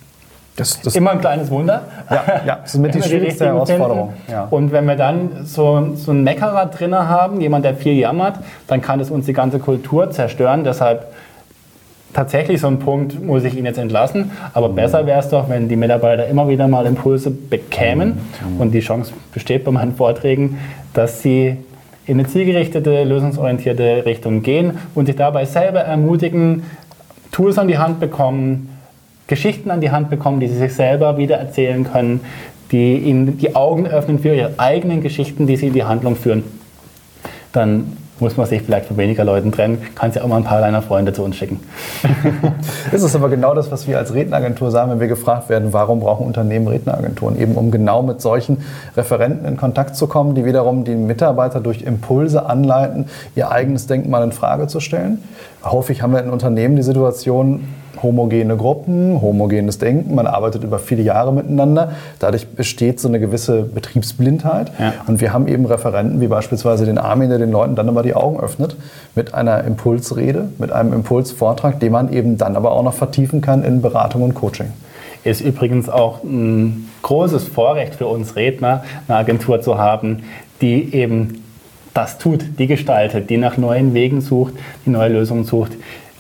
das, 0.57 0.83
das 0.83 0.95
immer 0.97 1.13
ein 1.13 1.21
kleines 1.21 1.51
Wunder. 1.51 1.83
Ja, 2.11 2.25
ja 2.47 2.59
das 2.63 2.75
ist 2.75 2.81
mit 2.81 2.95
die 2.95 3.03
schwierigste 3.03 3.47
Herausforderung. 3.47 4.13
Ja. 4.31 4.47
Und 4.51 4.71
wenn 4.71 4.85
wir 4.87 4.97
dann 4.97 5.45
so, 5.45 5.95
so 5.95 6.11
einen 6.11 6.25
Meckerer 6.25 6.67
drin 6.67 6.95
haben, 6.95 7.41
jemand, 7.41 7.65
der 7.65 7.75
viel 7.75 7.95
jammert, 7.95 8.37
dann 8.67 8.83
kann 8.83 9.01
es 9.01 9.11
uns 9.11 9.27
die 9.27 9.33
ganze 9.33 9.59
Kultur 9.59 10.11
zerstören. 10.11 10.63
Deshalb 10.63 11.07
tatsächlich 12.13 12.61
so 12.61 12.67
ein 12.67 12.79
Punkt, 12.79 13.25
muss 13.25 13.45
ich 13.45 13.57
ihn 13.57 13.65
jetzt 13.65 13.79
entlassen. 13.79 14.31
Aber 14.53 14.69
mhm. 14.69 14.75
besser 14.75 15.07
wäre 15.07 15.21
es 15.21 15.29
doch, 15.31 15.49
wenn 15.49 15.69
die 15.69 15.77
Mitarbeiter 15.77 16.27
immer 16.27 16.47
wieder 16.49 16.69
mal 16.69 16.85
Impulse 16.85 17.31
bekämen. 17.31 18.21
Mhm. 18.55 18.61
Und 18.61 18.73
die 18.73 18.81
Chance 18.81 19.13
besteht 19.33 19.65
bei 19.65 19.71
meinen 19.71 19.95
Vorträgen, 19.95 20.59
dass 20.93 21.23
sie 21.23 21.57
in 22.07 22.19
eine 22.19 22.29
zielgerichtete, 22.29 23.05
lösungsorientierte 23.05 24.05
Richtung 24.05 24.43
gehen 24.43 24.79
und 24.95 25.07
sich 25.07 25.17
dabei 25.17 25.45
selber 25.45 25.81
ermutigen, 25.81 26.65
Tools 27.31 27.59
an 27.59 27.69
die 27.69 27.79
Hand 27.79 28.01
bekommen, 28.01 28.69
Geschichten 29.27 29.71
an 29.71 29.81
die 29.81 29.91
Hand 29.91 30.11
bekommen, 30.11 30.41
die 30.41 30.49
sie 30.49 30.59
sich 30.59 30.75
selber 30.75 31.17
wieder 31.17 31.37
erzählen 31.37 31.85
können, 31.85 32.21
die 32.71 32.97
ihnen 32.97 33.39
die 33.39 33.55
Augen 33.55 33.87
öffnen 33.87 34.19
für 34.19 34.35
ihre 34.35 34.59
eigenen 34.59 35.01
Geschichten, 35.01 35.47
die 35.47 35.57
sie 35.57 35.69
in 35.69 35.73
die 35.73 35.85
Handlung 35.85 36.17
führen. 36.17 36.45
Dann 37.53 37.97
muss 38.23 38.39
man 38.39 38.47
sich 38.47 38.63
vielleicht 38.63 38.87
von 38.87 38.97
weniger 38.97 39.25
Leuten 39.25 39.53
trennen, 39.53 39.83
kannst 39.95 40.17
ja 40.17 40.23
auch 40.23 40.29
mal 40.29 40.39
ein 40.39 40.45
paar 40.45 40.61
deiner 40.61 40.81
Freunde 40.81 41.13
zu 41.13 41.23
uns 41.23 41.37
schicken. 41.37 41.61
das 42.91 43.03
ist 43.03 43.15
aber 43.15 43.29
genau 43.29 43.55
das, 43.55 43.71
was 43.71 43.87
wir 43.87 43.99
als 43.99 44.15
Redneragentur 44.15 44.71
sagen, 44.71 44.91
wenn 44.91 45.01
wir 45.01 45.09
gefragt 45.09 45.51
werden, 45.51 45.73
warum 45.73 46.01
brauchen 46.01 46.27
Unternehmen 46.27 46.69
Redneragenturen? 46.69 47.39
Eben 47.39 47.57
um 47.57 47.71
genau 47.71 48.03
mit 48.03 48.23
solchen 48.23 48.65
Referenten 48.97 49.47
in 49.47 49.59
Kontakt 49.59 49.97
zu 49.97 50.07
kommen, 50.07 50.35
die 50.35 50.47
wiederum 50.47 50.85
die 50.85 50.95
Mitarbeiter 50.95 51.61
durch 51.61 51.83
Impulse 51.83 52.47
anleiten, 52.47 53.07
ihr 53.35 53.51
eigenes 53.51 53.87
Denken 53.87 54.09
mal 54.09 54.23
in 54.23 54.33
Frage 54.33 54.69
zu 54.69 54.81
stellen. 54.81 55.23
Häufig 55.65 56.01
haben 56.01 56.13
wir 56.13 56.23
in 56.23 56.31
Unternehmen 56.31 56.77
die 56.77 56.83
Situation, 56.83 57.69
homogene 58.03 58.57
Gruppen, 58.57 59.21
homogenes 59.21 59.79
Denken, 59.79 60.15
man 60.15 60.27
arbeitet 60.27 60.65
über 60.65 60.79
viele 60.79 61.03
Jahre 61.03 61.33
miteinander. 61.33 61.93
Dadurch 62.19 62.49
besteht 62.49 63.01
so 63.01 63.09
eine 63.09 63.21
gewisse 63.21 63.63
Betriebsblindheit. 63.63 64.73
Ja. 64.79 64.95
Und 65.07 65.21
wir 65.21 65.33
haben 65.33 65.49
eben 65.49 65.67
Referenten 65.67 66.21
wie 66.21 66.27
beispielsweise 66.27 66.85
den 66.85 66.99
Armin, 66.99 67.29
der 67.29 67.39
den 67.39 67.51
Leuten 67.51 67.75
dann 67.75 67.89
immer 67.89 68.03
die 68.03 68.15
Augen 68.15 68.41
öffnet 68.41 68.77
mit 69.15 69.35
einer 69.35 69.65
Impulsrede, 69.65 70.49
mit 70.59 70.73
einem 70.73 70.93
Impulsvortrag, 70.93 71.81
den 71.81 71.93
man 71.93 72.13
eben 72.13 72.39
dann 72.39 72.57
aber 72.57 72.73
auch 72.73 72.83
noch 72.83 72.95
vertiefen 72.95 73.41
kann 73.41 73.65
in 73.65 73.83
Beratung 73.83 74.23
und 74.23 74.35
Coaching. 74.35 74.73
Ist 75.25 75.41
übrigens 75.41 75.89
auch 75.89 76.25
ein 76.25 76.89
großes 77.03 77.45
Vorrecht 77.45 77.95
für 77.95 78.07
uns 78.07 78.35
Redner, 78.35 78.83
eine 79.07 79.19
Agentur 79.19 79.61
zu 79.61 79.79
haben, 79.79 80.25
die 80.61 80.95
eben 80.95 81.43
das 81.95 82.19
tut, 82.19 82.59
die 82.59 82.67
gestaltet, 82.67 83.31
die 83.31 83.37
nach 83.37 83.57
neuen 83.57 83.95
Wegen 83.95 84.21
sucht, 84.21 84.55
die 84.87 84.91
neue 84.91 85.11
Lösungen 85.11 85.45
sucht, 85.45 85.73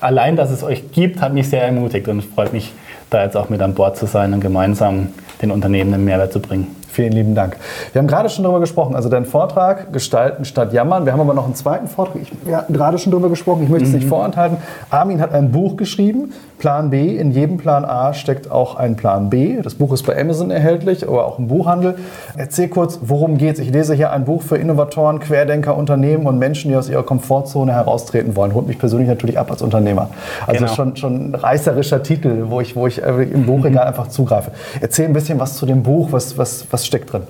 allein, 0.02 0.36
dass 0.36 0.50
es 0.50 0.62
euch 0.62 0.90
gibt, 0.92 1.20
hat 1.20 1.32
mich 1.32 1.48
sehr 1.48 1.62
ermutigt 1.62 2.08
und 2.08 2.22
freut 2.22 2.52
mich, 2.52 2.72
da 3.10 3.24
jetzt 3.24 3.36
auch 3.36 3.48
mit 3.48 3.60
an 3.60 3.74
Bord 3.74 3.96
zu 3.96 4.06
sein 4.06 4.32
und 4.32 4.40
gemeinsam 4.40 5.08
den 5.40 5.50
Unternehmen 5.50 5.94
einen 5.94 6.04
Mehrwert 6.04 6.32
zu 6.32 6.40
bringen. 6.40 6.74
Vielen 6.92 7.12
lieben 7.12 7.34
Dank. 7.34 7.56
Wir 7.94 8.00
haben 8.00 8.06
gerade 8.06 8.28
schon 8.28 8.44
darüber 8.44 8.60
gesprochen, 8.60 8.94
also 8.94 9.08
dein 9.08 9.24
Vortrag 9.24 9.94
Gestalten 9.94 10.44
statt 10.44 10.74
Jammern. 10.74 11.06
Wir 11.06 11.14
haben 11.14 11.20
aber 11.20 11.32
noch 11.32 11.46
einen 11.46 11.54
zweiten 11.54 11.88
Vortrag. 11.88 12.16
Ich, 12.20 12.30
wir 12.44 12.54
hatten 12.54 12.74
gerade 12.74 12.98
schon 12.98 13.10
darüber 13.12 13.30
gesprochen, 13.30 13.62
ich 13.62 13.70
möchte 13.70 13.86
es 13.86 13.92
mhm. 13.92 14.00
nicht 14.00 14.08
vorenthalten. 14.08 14.58
Armin 14.90 15.18
hat 15.22 15.32
ein 15.32 15.52
Buch 15.52 15.78
geschrieben, 15.78 16.34
Plan 16.58 16.90
B. 16.90 17.16
In 17.16 17.32
jedem 17.32 17.56
Plan 17.56 17.84
A 17.84 18.12
steckt 18.12 18.50
auch 18.50 18.76
ein 18.76 18.94
Plan 18.94 19.30
B. 19.30 19.60
Das 19.62 19.74
Buch 19.74 19.92
ist 19.92 20.04
bei 20.06 20.20
Amazon 20.20 20.50
erhältlich, 20.50 21.08
aber 21.08 21.26
auch 21.26 21.38
im 21.38 21.48
Buchhandel. 21.48 21.96
Erzähl 22.36 22.68
kurz, 22.68 23.00
worum 23.02 23.38
geht 23.38 23.54
es? 23.54 23.60
Ich 23.60 23.72
lese 23.72 23.94
hier 23.94 24.12
ein 24.12 24.26
Buch 24.26 24.42
für 24.42 24.58
Innovatoren, 24.58 25.18
Querdenker, 25.18 25.76
Unternehmen 25.76 26.26
und 26.26 26.38
Menschen, 26.38 26.70
die 26.70 26.76
aus 26.76 26.88
ihrer 26.88 27.02
Komfortzone 27.02 27.72
heraustreten 27.72 28.36
wollen. 28.36 28.54
Holt 28.54 28.68
mich 28.68 28.78
persönlich 28.78 29.08
natürlich 29.08 29.40
ab 29.40 29.50
als 29.50 29.60
Unternehmer. 29.60 30.10
Also 30.46 30.60
genau. 30.60 30.74
schon, 30.74 30.96
schon 30.96 31.30
ein 31.30 31.34
reißerischer 31.34 32.02
Titel, 32.02 32.44
wo 32.48 32.60
ich, 32.60 32.76
wo 32.76 32.86
ich 32.86 32.98
im 32.98 33.44
Buchregal 33.44 33.86
einfach 33.88 34.06
zugreife. 34.06 34.52
Erzähl 34.80 35.06
ein 35.06 35.14
bisschen 35.14 35.40
was 35.40 35.56
zu 35.56 35.66
dem 35.66 35.82
Buch, 35.82 36.12
was, 36.12 36.38
was, 36.38 36.66
was 36.70 36.81
was 36.82 36.86
steckt 36.86 37.12
drin? 37.12 37.22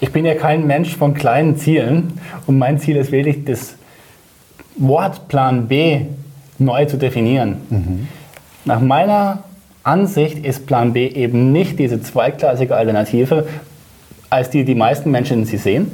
Ich 0.00 0.12
bin 0.12 0.24
ja 0.24 0.34
kein 0.34 0.66
Mensch 0.66 0.96
von 0.96 1.14
kleinen 1.14 1.56
Zielen 1.56 2.14
und 2.46 2.58
mein 2.58 2.78
Ziel 2.78 2.96
ist 2.96 3.12
wirklich, 3.12 3.44
das 3.44 3.74
Wort 4.76 5.28
Plan 5.28 5.68
B 5.68 6.02
neu 6.58 6.86
zu 6.86 6.96
definieren. 6.96 7.56
Mhm. 7.68 8.08
Nach 8.64 8.80
meiner 8.80 9.44
Ansicht 9.82 10.44
ist 10.44 10.66
Plan 10.66 10.92
B 10.92 11.06
eben 11.06 11.52
nicht 11.52 11.78
diese 11.78 12.02
zweigleisige 12.02 12.76
Alternative, 12.76 13.46
als 14.28 14.50
die 14.50 14.64
die 14.64 14.74
meisten 14.74 15.10
Menschen 15.10 15.44
sie 15.44 15.56
sehen. 15.56 15.90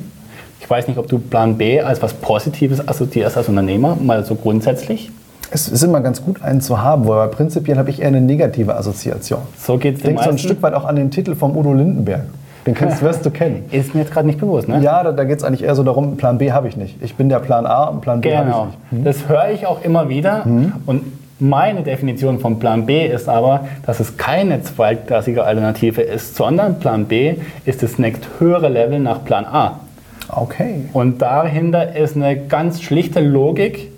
Ich 0.61 0.69
weiß 0.69 0.89
nicht, 0.89 0.99
ob 0.99 1.09
du 1.09 1.19
Plan 1.19 1.59
B 1.59 1.81
als 1.81 2.03
was 2.03 2.15
Positives 2.15 2.87
assoziierst 2.87 3.37
als 3.37 3.49
Unternehmer, 3.49 3.97
mal 3.97 4.25
so 4.25 4.35
grundsätzlich. 4.35 5.11
Es 5.51 5.69
ist 5.69 5.83
immer 5.83 6.01
ganz 6.01 6.25
gut, 6.25 6.43
einen 6.43 6.61
zu 6.61 6.81
haben, 6.81 7.05
aber 7.05 7.29
prinzipiell 7.29 7.79
habe 7.79 7.91
ich 7.91 8.01
eher 8.01 8.09
eine 8.09 8.21
negative 8.21 8.77
Assoziation. 8.77 9.43
So 9.59 9.79
geht 9.79 9.97
es 9.97 10.03
Denk 10.03 10.21
so 10.21 10.31
ein 10.31 10.39
Stück 10.39 10.61
weit 10.63 10.75
auch 10.75 10.85
an 10.85 10.97
den 10.97 11.11
Titel 11.11 11.35
vom 11.35 11.57
Udo 11.57 11.73
Lindenberg. 11.73 12.25
Den 12.67 12.75
kennst, 12.75 13.01
wirst 13.01 13.25
du 13.25 13.31
kennen. 13.31 13.65
Ist 13.71 13.95
mir 13.95 14.01
jetzt 14.01 14.13
gerade 14.13 14.27
nicht 14.27 14.41
bewusst, 14.41 14.69
ne? 14.69 14.81
Ja, 14.83 15.03
da, 15.05 15.13
da 15.13 15.25
geht 15.25 15.39
es 15.39 15.45
eigentlich 15.45 15.63
eher 15.63 15.77
so 15.77 15.85
darum, 15.85 16.17
Plan 16.17 16.39
B 16.39 16.51
habe 16.53 16.67
ich 16.67 16.77
nicht. 16.77 17.01
Ich 17.01 17.15
bin 17.15 17.29
der 17.29 17.39
Plan 17.39 17.65
A 17.65 17.85
und 17.85 18.01
Plan 18.01 18.21
B 18.21 18.31
genau. 18.31 18.41
habe 18.41 18.51
ich 18.51 18.67
nicht. 18.67 18.79
Hm? 18.91 19.05
Das 19.05 19.29
höre 19.29 19.51
ich 19.51 19.67
auch 19.67 19.85
immer 19.85 20.09
wieder. 20.09 20.45
Hm? 20.45 20.73
Und 20.85 21.05
meine 21.39 21.83
Definition 21.83 22.41
von 22.41 22.59
Plan 22.59 22.87
B 22.87 23.07
ist 23.07 23.29
aber, 23.29 23.69
dass 23.85 24.01
es 24.01 24.17
keine 24.17 24.63
zweitklassige 24.63 25.45
Alternative 25.45 26.01
ist, 26.01 26.35
sondern 26.35 26.81
Plan 26.81 27.05
B 27.05 27.37
ist 27.67 27.83
das 27.83 27.99
nächst 27.99 28.27
höhere 28.39 28.69
Level 28.69 28.99
nach 28.99 29.25
Plan 29.25 29.45
A. 29.45 29.81
Okay. 30.29 30.87
Und 30.93 31.23
dahinter 31.23 31.95
ist 31.95 32.17
eine 32.17 32.37
ganz 32.37 32.83
schlichte 32.83 33.21
Logik, 33.21 33.91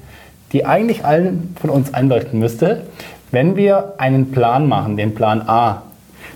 die 0.53 0.67
eigentlich 0.67 1.05
allen 1.05 1.55
von 1.61 1.71
uns 1.71 1.95
einleuchten 1.95 2.39
müsste. 2.39 2.83
Wenn 3.31 3.57
wir 3.57 3.95
einen 3.99 4.31
Plan 4.33 4.67
machen, 4.67 4.97
den 4.97 5.15
Plan 5.15 5.43
A, 5.47 5.83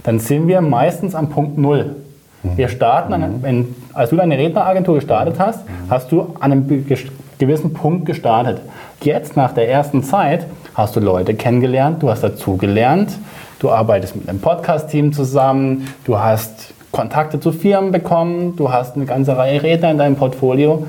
dann 0.04 0.18
sind 0.18 0.48
wir 0.48 0.60
meistens 0.60 1.14
am 1.14 1.30
Punkt 1.30 1.58
Null. 1.58 1.96
Wir 2.42 2.68
starten, 2.68 3.12
an, 3.12 3.42
wenn, 3.42 3.74
als 3.94 4.10
du 4.10 4.16
deine 4.16 4.36
Redneragentur 4.36 4.96
gestartet 4.96 5.36
hast, 5.38 5.60
hast 5.88 6.10
du 6.10 6.34
an 6.40 6.52
einem 6.52 6.86
gewissen 7.38 7.72
Punkt 7.72 8.06
gestartet. 8.06 8.60
Jetzt, 9.00 9.36
nach 9.36 9.52
der 9.52 9.68
ersten 9.68 10.02
Zeit, 10.02 10.46
hast 10.74 10.96
du 10.96 11.00
Leute 11.00 11.34
kennengelernt, 11.34 12.02
du 12.02 12.10
hast 12.10 12.22
dazugelernt, 12.22 13.16
du 13.58 13.70
arbeitest 13.70 14.16
mit 14.16 14.28
einem 14.28 14.40
Podcast-Team 14.40 15.12
zusammen, 15.12 15.88
du 16.04 16.18
hast 16.18 16.74
Kontakte 16.90 17.40
zu 17.40 17.52
Firmen 17.52 17.90
bekommen, 17.90 18.56
du 18.56 18.70
hast 18.70 18.96
eine 18.96 19.06
ganze 19.06 19.36
Reihe 19.36 19.62
Redner 19.62 19.90
in 19.90 19.98
deinem 19.98 20.16
Portfolio. 20.16 20.86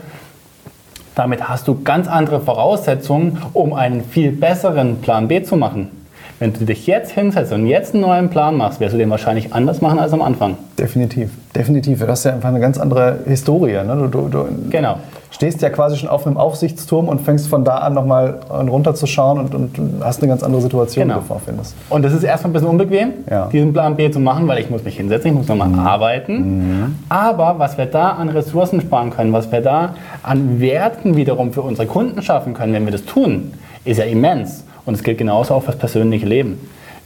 Damit 1.16 1.48
hast 1.48 1.68
du 1.68 1.82
ganz 1.84 2.08
andere 2.08 2.42
Voraussetzungen, 2.42 3.38
um 3.54 3.74
einen 3.74 4.04
viel 4.04 4.32
besseren 4.32 5.02
Plan 5.02 5.28
B 5.28 5.44
zu 5.44 5.56
machen. 5.56 6.03
Wenn 6.44 6.52
du 6.52 6.66
dich 6.66 6.88
jetzt 6.88 7.12
hinsetzt 7.12 7.54
und 7.54 7.68
jetzt 7.68 7.94
einen 7.94 8.02
neuen 8.04 8.30
Plan 8.30 8.58
machst, 8.58 8.82
wirst 8.82 8.94
du 8.94 8.98
den 8.98 9.10
wahrscheinlich 9.10 9.54
anders 9.54 9.80
machen 9.80 9.98
als 9.98 10.12
am 10.12 10.22
Anfang. 10.22 10.58
Definitiv, 10.78 11.30
definitiv. 11.56 12.02
Du 12.02 12.08
hast 12.10 12.26
ja 12.26 12.34
einfach 12.34 12.50
eine 12.50 12.60
ganz 12.60 12.78
andere 12.78 13.20
Historie. 13.26 13.82
Ne? 13.82 13.96
Du, 13.96 14.08
du, 14.08 14.28
du 14.28 14.48
genau. 14.70 14.98
stehst 15.32 15.62
ja 15.62 15.70
quasi 15.70 15.96
schon 15.96 16.10
auf 16.10 16.28
einem 16.28 16.36
Aufsichtsturm 16.36 17.08
und 17.08 17.22
fängst 17.22 17.48
von 17.48 17.64
da 17.64 17.78
an 17.78 17.94
nochmal 17.94 18.42
runterzuschauen 18.50 19.40
und, 19.40 19.56
und 19.56 20.04
hast 20.04 20.22
eine 20.22 20.28
ganz 20.28 20.44
andere 20.44 20.62
Situation, 20.62 21.08
genau. 21.08 21.20
die 21.20 21.22
du 21.22 21.28
vorfindest. 21.28 21.76
Und 21.90 22.04
das 22.04 22.12
ist 22.12 22.24
erstmal 22.24 22.50
ein 22.50 22.54
bisschen 22.56 22.68
unbequem, 22.68 23.14
ja. 23.32 23.46
diesen 23.46 23.72
Plan 23.72 23.96
B 23.96 24.12
zu 24.12 24.20
machen, 24.20 24.46
weil 24.46 24.60
ich 24.60 24.70
muss 24.70 24.84
mich 24.84 24.98
hinsetzen, 24.98 25.32
ich 25.32 25.38
muss 25.38 25.48
nochmal 25.48 25.70
mhm. 25.70 25.80
arbeiten. 25.80 26.34
Mhm. 26.34 26.96
Aber 27.08 27.56
was 27.58 27.78
wir 27.78 27.86
da 27.86 28.10
an 28.10 28.28
Ressourcen 28.28 28.82
sparen 28.82 29.12
können, 29.12 29.32
was 29.32 29.50
wir 29.50 29.62
da 29.62 29.96
an 30.24 30.60
Werten 30.60 31.16
wiederum 31.16 31.54
für 31.54 31.62
unsere 31.62 31.88
Kunden 31.88 32.22
schaffen 32.22 32.54
können, 32.54 32.74
wenn 32.74 32.84
wir 32.84 32.92
das 32.92 33.06
tun, 33.06 33.54
ist 33.86 33.98
ja 33.98 34.04
immens. 34.04 34.66
Und 34.86 34.96
es 34.96 35.04
gilt 35.04 35.18
genauso 35.18 35.54
auch 35.54 35.64
fürs 35.64 35.78
persönliche 35.78 36.26
Leben. 36.26 36.60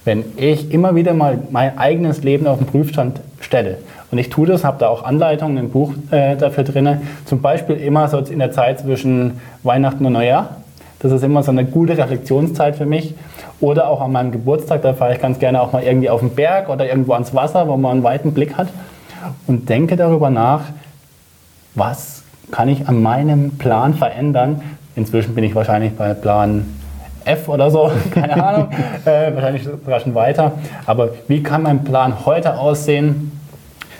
Wenn 0.05 0.23
ich 0.37 0.71
immer 0.71 0.95
wieder 0.95 1.13
mal 1.13 1.39
mein 1.51 1.77
eigenes 1.77 2.23
Leben 2.23 2.47
auf 2.47 2.59
den 2.59 2.67
Prüfstand 2.67 3.19
stelle, 3.41 3.77
und 4.09 4.17
ich 4.17 4.29
tue 4.29 4.47
das, 4.47 4.63
habe 4.63 4.77
da 4.79 4.87
auch 4.87 5.03
Anleitungen 5.03 5.57
im 5.57 5.69
Buch 5.69 5.91
äh, 6.11 6.37
dafür 6.37 6.63
drin, 6.63 7.01
zum 7.25 7.41
Beispiel 7.41 7.75
immer 7.75 8.07
so 8.07 8.19
in 8.19 8.39
der 8.39 8.51
Zeit 8.51 8.79
zwischen 8.79 9.41
Weihnachten 9.63 10.05
und 10.05 10.13
Neujahr. 10.13 10.57
Das 10.99 11.11
ist 11.11 11.23
immer 11.23 11.43
so 11.43 11.51
eine 11.51 11.65
gute 11.65 11.97
Reflexionszeit 11.97 12.77
für 12.77 12.85
mich. 12.85 13.13
Oder 13.59 13.89
auch 13.89 14.01
an 14.01 14.11
meinem 14.11 14.31
Geburtstag, 14.31 14.81
da 14.81 14.93
fahre 14.93 15.13
ich 15.13 15.21
ganz 15.21 15.39
gerne 15.39 15.61
auch 15.61 15.73
mal 15.73 15.83
irgendwie 15.83 16.09
auf 16.09 16.21
den 16.21 16.29
Berg 16.29 16.69
oder 16.69 16.87
irgendwo 16.87 17.13
ans 17.13 17.33
Wasser, 17.33 17.67
wo 17.67 17.75
man 17.75 17.91
einen 17.91 18.03
weiten 18.03 18.33
Blick 18.33 18.55
hat 18.55 18.67
und 19.45 19.67
denke 19.67 19.95
darüber 19.95 20.29
nach, 20.29 20.61
was 21.75 22.23
kann 22.51 22.69
ich 22.69 22.87
an 22.87 23.01
meinem 23.01 23.57
Plan 23.57 23.93
verändern. 23.93 24.61
Inzwischen 24.95 25.35
bin 25.35 25.43
ich 25.43 25.53
wahrscheinlich 25.53 25.93
bei 25.95 26.13
Plan 26.13 26.65
F 27.27 27.49
oder 27.49 27.69
so, 27.69 27.91
keine 28.13 28.43
Ahnung, 28.43 28.69
äh, 29.05 29.33
wahrscheinlich 29.33 29.63
sogar 29.63 30.01
weiter. 30.15 30.53
Aber 30.85 31.09
wie 31.27 31.43
kann 31.43 31.63
mein 31.63 31.83
Plan 31.83 32.25
heute 32.25 32.57
aussehen, 32.57 33.31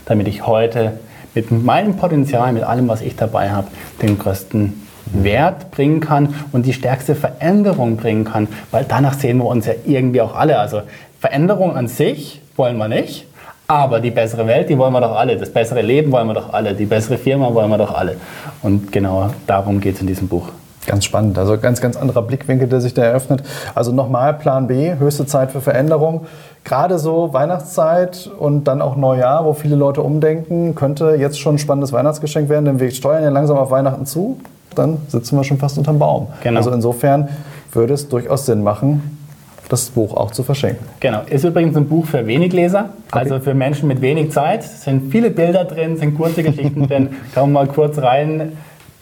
damit 0.06 0.28
ich 0.28 0.48
heute 0.48 0.94
mit 1.36 1.52
meinem 1.52 1.98
Potenzial, 1.98 2.52
mit 2.54 2.64
allem, 2.64 2.88
was 2.88 3.02
ich 3.02 3.16
dabei 3.16 3.52
habe, 3.52 3.68
den 4.02 4.18
größten 4.18 4.88
Wert 5.14 5.72
bringen 5.72 6.00
kann 6.00 6.34
und 6.52 6.66
die 6.66 6.74
stärkste 6.74 7.16
Veränderung 7.16 7.98
bringen 7.98 8.26
kann, 8.26 8.48
weil 8.72 8.86
danach 8.88 9.14
sehen 9.14 9.38
wir 9.38 9.46
uns 9.46 9.66
ja 9.66 9.74
irgendwie 9.86 10.22
auch 10.22 10.36
alle. 10.36 10.60
Also 10.60 10.82
Veränderung 11.20 11.76
an 11.76 11.88
sich 11.88 12.42
wollen 12.56 12.78
wir 12.78 12.88
nicht, 12.88 13.28
Aber 13.70 14.00
die 14.00 14.12
bessere 14.12 14.48
Welt, 14.48 14.70
die 14.70 14.78
wollen 14.78 14.94
wir 14.94 15.02
doch 15.02 15.16
alle. 15.16 15.36
Das 15.36 15.52
bessere 15.52 15.82
Leben 15.82 16.12
wollen 16.12 16.28
wir 16.28 16.34
doch 16.34 16.54
alle. 16.54 16.74
Die 16.74 16.86
bessere 16.86 17.18
Firma 17.18 17.54
wollen 17.54 17.70
wir 17.70 17.78
doch 17.78 17.94
alle. 17.94 18.16
Und 18.62 18.94
genau 18.94 19.30
darum 19.46 19.82
geht 19.82 19.96
es 19.96 20.02
in 20.02 20.08
diesem 20.08 20.30
Buch. 20.30 20.50
Ganz 20.88 21.04
spannend. 21.04 21.38
Also 21.38 21.58
ganz, 21.58 21.82
ganz 21.82 21.98
anderer 21.98 22.22
Blickwinkel, 22.22 22.68
der 22.68 22.80
sich 22.80 22.94
da 22.94 23.04
eröffnet. 23.04 23.44
Also 23.76 23.92
nochmal 23.92 24.34
Plan 24.34 24.68
B, 24.68 24.96
höchste 24.98 25.26
Zeit 25.26 25.52
für 25.52 25.62
Veränderung. 25.62 26.26
Gerade 26.64 26.98
so 26.98 27.34
Weihnachtszeit 27.34 28.32
und 28.40 28.64
dann 28.64 28.82
auch 28.82 28.96
Neujahr, 28.96 29.46
wo 29.46 29.54
viele 29.54 29.76
Leute 29.76 30.02
umdenken, 30.02 30.76
könnte 30.76 31.16
jetzt 31.20 31.40
schon 31.40 31.56
ein 31.56 31.60
spannendes 31.60 31.92
Weihnachtsgeschenk 31.92 32.50
werden, 32.50 32.66
denn 32.66 32.80
wir 32.80 32.90
steuern 32.92 33.22
ja 33.22 33.30
langsam 33.30 33.58
auf 33.58 33.70
Weihnachten 33.70 34.06
zu. 34.06 34.40
Dann 34.76 34.98
sitzen 35.10 35.36
wir 35.36 35.44
schon 35.44 35.58
fast 35.58 35.78
unterm 35.78 36.00
Baum. 36.00 36.28
Genau. 36.42 36.58
Also 36.58 36.72
insofern 36.72 37.28
würde 37.74 37.94
es 37.94 38.08
durchaus 38.08 38.46
Sinn 38.46 38.64
machen, 38.64 39.20
das 39.68 39.90
Buch 39.90 40.16
auch 40.16 40.32
zu 40.32 40.44
verschenken. 40.44 40.86
Genau. 41.02 41.22
Ist 41.30 41.44
übrigens 41.44 41.76
ein 41.76 41.90
Buch 41.90 42.06
für 42.06 42.26
Wenigleser, 42.26 42.92
okay. 43.10 43.20
also 43.20 43.40
für 43.40 43.54
Menschen 43.54 43.90
mit 43.90 44.00
wenig 44.00 44.32
Zeit. 44.32 44.62
Es 44.62 44.84
sind 44.84 45.12
viele 45.12 45.32
Bilder 45.32 45.66
drin, 45.66 45.98
sind 45.98 46.16
kurze 46.16 46.44
Geschichten 46.44 46.88
drin. 46.88 47.10
Kann 47.34 47.52
man 47.52 47.52
mal 47.52 47.68
kurz 47.68 47.98
rein 47.98 48.54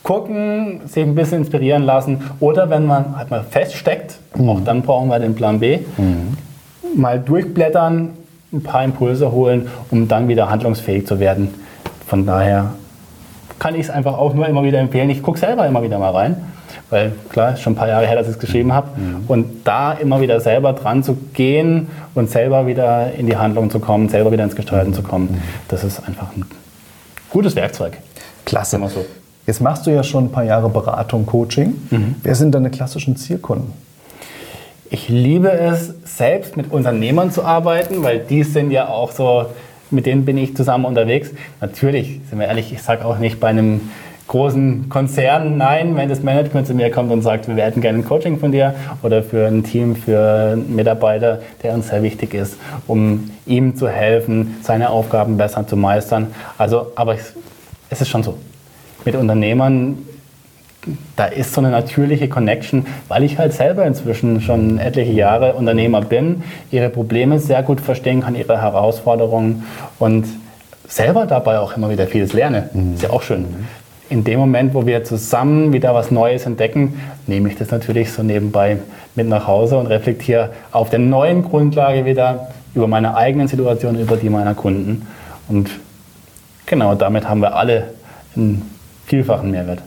gucken, 0.06 0.82
sich 0.86 1.04
ein 1.04 1.16
bisschen 1.16 1.40
inspirieren 1.40 1.84
lassen. 1.84 2.22
Oder 2.40 2.70
wenn 2.70 2.86
man 2.86 3.18
halt 3.18 3.32
mal 3.32 3.44
feststeckt, 3.44 4.20
mhm. 4.36 4.50
auch 4.50 4.60
dann 4.64 4.84
brauchen 4.84 5.10
wir 5.10 5.18
den 5.18 5.34
Plan 5.34 5.60
B, 5.60 5.80
mhm. 5.98 6.38
mal 6.96 7.20
durchblättern, 7.20 8.12
ein 8.54 8.64
paar 8.64 8.84
Impulse 8.84 9.32
holen, 9.32 9.68
um 9.90 10.08
dann 10.08 10.28
wieder 10.28 10.50
handlungsfähig 10.50 11.08
zu 11.08 11.20
werden. 11.20 11.56
Von 12.06 12.28
daher 12.28 12.76
kann 13.58 13.74
ich 13.74 13.82
es 13.82 13.90
einfach 13.90 14.16
auch 14.20 14.36
nur 14.36 14.48
immer 14.48 14.64
wieder 14.64 14.80
empfehlen. 14.80 15.10
Ich 15.10 15.24
gucke 15.24 15.40
selber 15.40 15.66
immer 15.66 15.82
wieder 15.82 15.98
mal 15.98 16.12
rein, 16.12 16.38
weil 16.92 17.14
klar, 17.30 17.54
ist 17.54 17.62
schon 17.62 17.74
ein 17.74 17.76
paar 17.76 17.88
Jahre 17.88 18.06
her, 18.06 18.16
dass 18.16 18.28
ich 18.28 18.34
es 18.34 18.40
geschrieben 18.40 18.74
habe. 18.74 18.90
Mhm. 18.96 19.24
Und 19.28 19.66
da 19.66 19.94
immer 19.94 20.22
wieder 20.22 20.40
selber 20.40 20.74
dran 20.74 21.02
zu 21.02 21.18
gehen 21.34 21.88
und 22.14 22.30
selber 22.30 22.68
wieder 22.68 23.12
in 23.14 23.26
die 23.26 23.38
Handlung 23.38 23.72
zu 23.72 23.80
kommen, 23.80 24.08
selber 24.10 24.32
wieder 24.32 24.44
ins 24.44 24.56
Gestalten 24.56 24.94
zu 24.94 25.02
kommen, 25.02 25.30
mhm. 25.32 25.42
das 25.68 25.84
ist 25.84 26.08
einfach 26.08 26.28
ein 26.38 26.46
gutes 27.32 27.56
Werkzeug. 27.56 27.98
Klasse. 28.46 28.76
Immer 28.76 28.90
so. 28.90 29.04
Jetzt 29.48 29.62
machst 29.62 29.86
du 29.86 29.92
ja 29.92 30.04
schon 30.04 30.26
ein 30.26 30.32
paar 30.32 30.44
Jahre 30.44 30.70
Beratung, 30.70 31.26
Coaching. 31.26 31.76
Mhm. 31.92 32.16
Wer 32.24 32.36
sind 32.36 32.56
deine 32.56 32.72
klassischen 32.72 33.16
Zielkunden? 33.16 33.74
Ich 34.90 35.10
liebe 35.10 35.52
es, 35.52 35.94
selbst 36.04 36.58
mit 36.58 36.72
Unternehmern 36.72 37.32
zu 37.32 37.44
arbeiten, 37.44 38.04
weil 38.04 38.20
die 38.20 38.44
sind 38.44 38.72
ja 38.72 38.88
auch 38.88 39.12
so, 39.12 39.48
mit 39.92 40.06
denen 40.06 40.26
bin 40.26 40.38
ich 40.38 40.56
zusammen 40.56 40.86
unterwegs. 40.86 41.32
Natürlich, 41.62 42.22
sind 42.30 42.40
wir 42.40 42.48
ehrlich, 42.48 42.72
ich 42.72 42.82
sage 42.82 43.06
auch 43.06 43.20
nicht 43.20 43.40
bei 43.40 43.50
einem 43.50 43.82
großen 44.28 44.90
Konzern 44.90 45.58
nein, 45.58 45.96
wenn 45.96 46.10
das 46.10 46.24
Management 46.24 46.66
zu 46.66 46.74
mir 46.74 46.90
kommt 46.90 47.12
und 47.12 47.22
sagt, 47.22 47.48
wir 47.48 47.64
hätten 47.64 47.82
gerne 47.82 48.00
ein 48.00 48.06
Coaching 48.06 48.40
von 48.40 48.52
dir 48.52 48.74
oder 49.04 49.22
für 49.22 49.46
ein 49.46 49.64
Team, 49.64 49.96
für 49.96 50.54
einen 50.54 50.76
Mitarbeiter, 50.76 51.42
der 51.62 51.74
uns 51.76 51.90
sehr 51.90 52.02
wichtig 52.02 52.34
ist, 52.34 52.58
um 52.88 53.30
ihm 53.46 53.76
zu 53.76 53.88
helfen, 53.88 54.56
seine 54.64 54.90
Aufgaben 54.90 55.38
besser 55.38 55.68
zu 55.68 55.78
meistern. 55.78 56.28
Also, 56.58 56.92
aber 56.96 57.16
es 57.90 58.02
ist 58.02 58.08
schon 58.08 58.24
so 58.24 58.36
mit 59.06 59.16
Unternehmern, 59.16 59.98
da 61.16 61.26
ist 61.26 61.54
so 61.54 61.62
eine 61.62 61.72
natürliche 61.72 62.28
Connection, 62.30 62.86
weil 63.08 63.24
ich 63.24 63.38
halt 63.38 63.54
selber 63.54 63.86
inzwischen 63.86 64.42
schon 64.42 64.78
etliche 64.78 65.12
Jahre 65.12 65.54
Unternehmer 65.54 66.02
bin, 66.02 66.44
ihre 66.72 66.90
Probleme 66.90 67.40
sehr 67.40 67.64
gut 67.64 67.82
verstehen 67.82 68.22
kann, 68.22 68.36
ihre 68.36 68.62
Herausforderungen 68.62 69.64
und 70.00 70.26
selber 70.88 71.26
dabei 71.26 71.60
auch 71.60 71.76
immer 71.76 71.90
wieder 71.90 72.08
vieles 72.08 72.34
lerne. 72.34 72.70
Mhm. 72.74 72.94
Ist 72.96 73.04
ja 73.04 73.10
auch 73.10 73.24
schön. 73.24 73.46
In 74.10 74.24
dem 74.24 74.40
Moment, 74.40 74.76
wo 74.76 74.86
wir 74.86 75.04
zusammen 75.04 75.74
wieder 75.74 75.96
was 75.96 76.12
Neues 76.12 76.46
entdecken, 76.46 77.02
nehme 77.26 77.50
ich 77.50 77.56
das 77.56 77.72
natürlich 77.72 78.12
so 78.12 78.22
nebenbei 78.22 78.78
mit 79.16 79.28
nach 79.28 79.48
Hause 79.48 79.78
und 79.78 79.88
reflektiere 79.88 80.52
auf 80.72 80.92
der 80.92 81.00
neuen 81.00 81.44
Grundlage 81.44 82.06
wieder 82.06 82.50
über 82.76 82.88
meine 82.88 83.16
eigenen 83.16 83.48
Situationen, 83.48 84.00
über 84.00 84.18
die 84.18 84.30
meiner 84.30 84.54
Kunden. 84.54 85.08
Und 85.48 85.72
genau 86.68 86.94
damit 86.94 87.28
haben 87.28 87.42
wir 87.42 87.56
alle 87.56 87.86
einen 88.36 88.75
vielfachen 89.06 89.52
Mehrwert. 89.52 89.82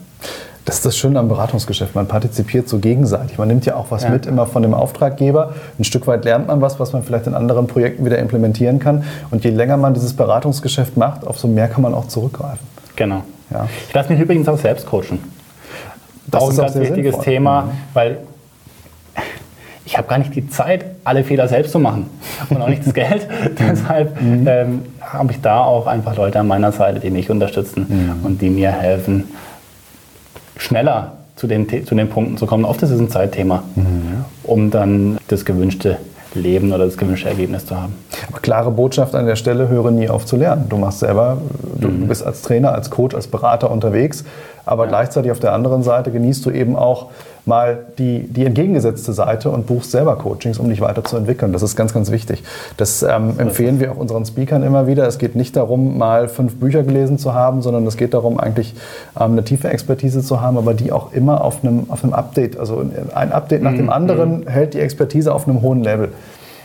Das 0.64 0.76
ist 0.76 0.84
das 0.84 0.98
Schöne 0.98 1.18
am 1.18 1.28
Beratungsgeschäft. 1.28 1.94
Man 1.94 2.08
partizipiert 2.08 2.68
so 2.68 2.78
gegenseitig. 2.78 3.38
Man 3.38 3.48
nimmt 3.48 3.64
ja 3.64 3.74
auch 3.74 3.86
was 3.90 4.02
ja. 4.02 4.10
mit 4.10 4.26
immer 4.26 4.44
von 4.44 4.60
dem 4.60 4.74
Auftraggeber. 4.74 5.54
Ein 5.78 5.84
Stück 5.84 6.06
weit 6.06 6.26
lernt 6.26 6.46
man 6.46 6.60
was, 6.60 6.78
was 6.78 6.92
man 6.92 7.02
vielleicht 7.02 7.26
in 7.26 7.32
anderen 7.32 7.66
Projekten 7.66 8.04
wieder 8.04 8.18
implementieren 8.18 8.78
kann. 8.78 9.04
Und 9.30 9.44
je 9.44 9.50
länger 9.50 9.78
man 9.78 9.94
dieses 9.94 10.12
Beratungsgeschäft 10.12 10.98
macht, 10.98 11.24
umso 11.24 11.48
mehr 11.48 11.68
kann 11.68 11.80
man 11.80 11.94
auch 11.94 12.06
zurückgreifen. 12.08 12.66
Genau. 12.96 13.22
Ja. 13.50 13.66
Ich 13.88 13.94
lasse 13.94 14.12
mich 14.12 14.20
übrigens 14.20 14.46
auch 14.46 14.58
selbst 14.58 14.86
coachen. 14.86 15.20
Das 16.26 16.42
auch 16.42 16.50
ist 16.50 16.60
ein 16.60 16.66
ganz 16.66 16.78
wichtiges 16.78 17.14
sinnvoll. 17.14 17.24
Thema, 17.24 17.62
mhm. 17.62 17.70
weil 17.94 18.18
ich 19.88 19.96
habe 19.96 20.06
gar 20.06 20.18
nicht 20.18 20.34
die 20.34 20.46
Zeit, 20.50 20.84
alle 21.02 21.24
Fehler 21.24 21.48
selbst 21.48 21.72
zu 21.72 21.78
machen 21.78 22.10
und 22.50 22.60
auch 22.60 22.68
nicht 22.68 22.86
das 22.86 22.92
Geld. 22.92 23.26
Deshalb 23.58 24.20
mhm. 24.20 24.46
ähm, 24.46 24.82
habe 25.00 25.32
ich 25.32 25.40
da 25.40 25.62
auch 25.62 25.86
einfach 25.86 26.14
Leute 26.14 26.40
an 26.40 26.46
meiner 26.46 26.72
Seite, 26.72 27.00
die 27.00 27.10
mich 27.10 27.30
unterstützen 27.30 27.86
mhm. 27.88 28.26
und 28.26 28.42
die 28.42 28.50
mir 28.50 28.70
helfen, 28.70 29.24
schneller 30.58 31.12
zu 31.36 31.46
den, 31.46 31.66
zu 31.86 31.94
den 31.94 32.10
Punkten 32.10 32.36
zu 32.36 32.44
kommen. 32.44 32.66
Oft 32.66 32.82
ist 32.82 32.90
es 32.90 33.00
ein 33.00 33.08
Zeitthema, 33.08 33.62
mhm. 33.76 34.26
um 34.42 34.70
dann 34.70 35.16
das 35.28 35.46
gewünschte 35.46 35.96
Leben 36.34 36.70
oder 36.74 36.84
das 36.84 36.98
gewünschte 36.98 37.30
Ergebnis 37.30 37.64
zu 37.64 37.80
haben. 37.80 37.94
Aber 38.30 38.40
klare 38.40 38.70
Botschaft 38.70 39.14
an 39.14 39.24
der 39.24 39.36
Stelle, 39.36 39.68
höre 39.68 39.90
nie 39.90 40.10
auf 40.10 40.26
zu 40.26 40.36
lernen. 40.36 40.66
Du 40.68 40.76
machst 40.76 40.98
selber, 40.98 41.38
du 41.80 41.88
mhm. 41.88 42.08
bist 42.08 42.26
als 42.26 42.42
Trainer, 42.42 42.74
als 42.74 42.90
Coach, 42.90 43.14
als 43.14 43.26
Berater 43.26 43.70
unterwegs, 43.70 44.24
aber 44.66 44.84
ja. 44.84 44.90
gleichzeitig 44.90 45.32
auf 45.32 45.40
der 45.40 45.54
anderen 45.54 45.82
Seite 45.82 46.10
genießt 46.10 46.44
du 46.44 46.50
eben 46.50 46.76
auch 46.76 47.06
mal 47.48 47.86
die, 47.98 48.20
die 48.28 48.44
entgegengesetzte 48.44 49.12
Seite 49.12 49.50
und 49.50 49.66
buchst 49.66 49.90
selber 49.90 50.16
Coachings, 50.16 50.58
um 50.58 50.68
dich 50.68 50.80
weiterzuentwickeln. 50.80 51.52
Das 51.52 51.62
ist 51.62 51.74
ganz, 51.74 51.92
ganz 51.92 52.12
wichtig. 52.12 52.44
Das 52.76 53.02
ähm, 53.02 53.34
empfehlen 53.38 53.80
wir 53.80 53.92
auch 53.92 53.96
unseren 53.96 54.24
Speakern 54.24 54.62
immer 54.62 54.86
wieder. 54.86 55.06
Es 55.06 55.18
geht 55.18 55.34
nicht 55.34 55.56
darum, 55.56 55.98
mal 55.98 56.28
fünf 56.28 56.56
Bücher 56.60 56.84
gelesen 56.84 57.18
zu 57.18 57.34
haben, 57.34 57.62
sondern 57.62 57.86
es 57.86 57.96
geht 57.96 58.14
darum, 58.14 58.38
eigentlich 58.38 58.74
ähm, 59.18 59.32
eine 59.32 59.44
tiefe 59.44 59.68
Expertise 59.68 60.22
zu 60.22 60.40
haben, 60.40 60.56
aber 60.56 60.74
die 60.74 60.92
auch 60.92 61.12
immer 61.12 61.42
auf 61.42 61.64
einem, 61.64 61.86
auf 61.88 62.04
einem 62.04 62.12
Update, 62.12 62.58
also 62.58 62.84
ein 63.14 63.32
Update 63.32 63.62
nach 63.62 63.74
dem 63.74 63.84
mhm. 63.84 63.90
anderen 63.90 64.46
hält 64.46 64.74
die 64.74 64.80
Expertise 64.80 65.34
auf 65.34 65.48
einem 65.48 65.62
hohen 65.62 65.82
Level. 65.82 66.10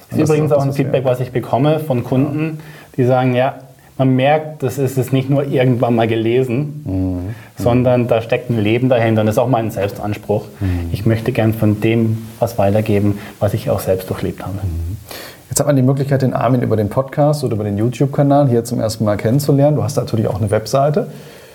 Das 0.10 0.20
ist 0.20 0.30
übrigens 0.30 0.52
auch 0.52 0.62
ein 0.62 0.74
Feedback, 0.74 1.06
was 1.06 1.20
ich 1.20 1.32
bekomme 1.32 1.80
von 1.80 2.04
Kunden, 2.04 2.60
die 2.98 3.06
sagen, 3.06 3.34
ja, 3.34 3.56
man 3.98 4.16
merkt, 4.16 4.64
das 4.64 4.78
ist 4.78 4.98
es 4.98 5.12
nicht 5.12 5.30
nur 5.30 5.46
irgendwann 5.46 5.96
mal 5.96 6.08
gelesen, 6.08 6.84
mhm. 6.86 7.23
Sondern 7.58 8.08
da 8.08 8.22
steckt 8.22 8.50
ein 8.50 8.60
Leben 8.60 8.90
dahinter 8.90 9.22
und 9.22 9.28
das 9.28 9.36
ist 9.36 9.40
auch 9.40 9.48
mein 9.48 9.72
Selbstanspruch. 9.72 10.46
Mhm. 10.60 10.90
Ich 10.92 11.06
möchte 11.06 11.32
gern 11.32 11.54
von 11.54 11.82
dem 11.82 12.28
was 12.40 12.58
weitergeben, 12.58 13.20
was 13.40 13.54
ich 13.54 13.70
auch 13.70 13.80
selbst 13.80 14.10
durchlebt 14.10 14.42
habe. 14.44 14.54
Mhm. 14.56 14.98
Jetzt 15.50 15.60
hat 15.60 15.68
man 15.68 15.76
die 15.76 15.84
Möglichkeit, 15.84 16.24
den 16.24 16.34
Armin 16.34 16.64
über 16.64 16.76
den 16.76 16.90
Podcast 16.90 17.44
oder 17.44 17.54
über 17.54 17.64
den 17.64 17.78
YouTube-Kanal 17.78 18.50
hier 18.50 18.64
zum 18.64 18.80
ersten 18.80 19.06
Mal 19.06 19.18
kennenzulernen. 19.18 19.76
Du 19.76 19.84
hast 19.84 19.96
natürlich 19.98 20.28
auch 20.28 20.40
eine 20.40 20.50
Webseite. 20.50 21.08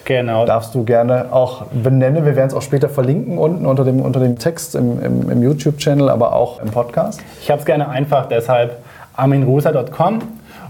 Genau. 0.04 0.46
Darfst 0.46 0.74
du 0.74 0.84
gerne 0.84 1.32
auch 1.32 1.66
benennen. 1.66 2.24
Wir 2.24 2.36
werden 2.36 2.48
es 2.48 2.54
auch 2.54 2.62
später 2.62 2.88
verlinken 2.88 3.36
unten 3.36 3.66
unter 3.66 3.84
dem, 3.84 4.00
unter 4.00 4.20
dem 4.20 4.38
Text 4.38 4.74
im, 4.74 5.02
im, 5.02 5.28
im 5.28 5.42
YouTube-Channel, 5.42 6.08
aber 6.08 6.32
auch 6.32 6.62
im 6.62 6.70
Podcast. 6.70 7.20
Ich 7.42 7.50
habe 7.50 7.60
es 7.60 7.66
gerne 7.66 7.88
einfach, 7.88 8.26
deshalb 8.26 8.78
arminruser.com 9.16 10.20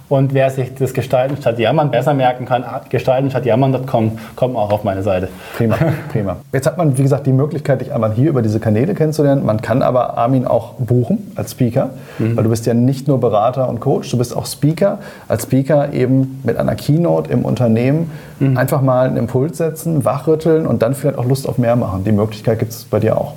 und 0.08 0.32
wer 0.32 0.50
sich 0.50 0.74
das 0.74 0.94
Gestalten 0.94 1.36
statt 1.36 1.58
Jammern 1.58 1.90
besser 1.90 2.14
merken 2.14 2.46
kann, 2.46 2.64
gestalten 2.88 3.30
statt 3.30 3.44
jammern.com, 3.44 4.18
kommt 4.36 4.56
auch 4.56 4.72
auf 4.72 4.84
meine 4.84 5.02
Seite. 5.02 5.28
Prima, 5.56 5.76
prima. 6.12 6.36
Jetzt 6.52 6.66
hat 6.66 6.78
man, 6.78 6.96
wie 6.96 7.02
gesagt, 7.02 7.26
die 7.26 7.32
Möglichkeit, 7.32 7.80
dich 7.82 7.92
einmal 7.92 8.12
hier 8.12 8.30
über 8.30 8.40
diese 8.40 8.58
Kanäle 8.58 8.94
kennenzulernen. 8.94 9.44
Man 9.44 9.60
kann 9.60 9.82
aber 9.82 10.16
Armin 10.16 10.46
auch 10.46 10.74
buchen 10.74 11.32
als 11.34 11.52
Speaker, 11.52 11.90
mhm. 12.18 12.36
weil 12.36 12.44
du 12.44 12.50
bist 12.50 12.64
ja 12.66 12.74
nicht 12.74 13.06
nur 13.06 13.20
Berater 13.20 13.68
und 13.68 13.80
Coach, 13.80 14.10
du 14.10 14.18
bist 14.18 14.34
auch 14.34 14.46
Speaker. 14.46 14.98
Als 15.28 15.42
Speaker 15.42 15.92
eben 15.92 16.40
mit 16.42 16.56
einer 16.56 16.74
Keynote 16.74 17.30
im 17.30 17.44
Unternehmen 17.44 18.10
mhm. 18.40 18.56
einfach 18.56 18.80
mal 18.80 19.08
einen 19.08 19.18
Impuls 19.18 19.58
setzen, 19.58 20.04
wachrütteln 20.04 20.66
und 20.66 20.82
dann 20.82 20.94
vielleicht 20.94 21.18
auch 21.18 21.26
Lust 21.26 21.48
auf 21.48 21.58
mehr 21.58 21.76
machen. 21.76 22.04
Die 22.04 22.12
Möglichkeit 22.12 22.58
gibt 22.58 22.72
es 22.72 22.84
bei 22.84 22.98
dir 22.98 23.18
auch. 23.18 23.34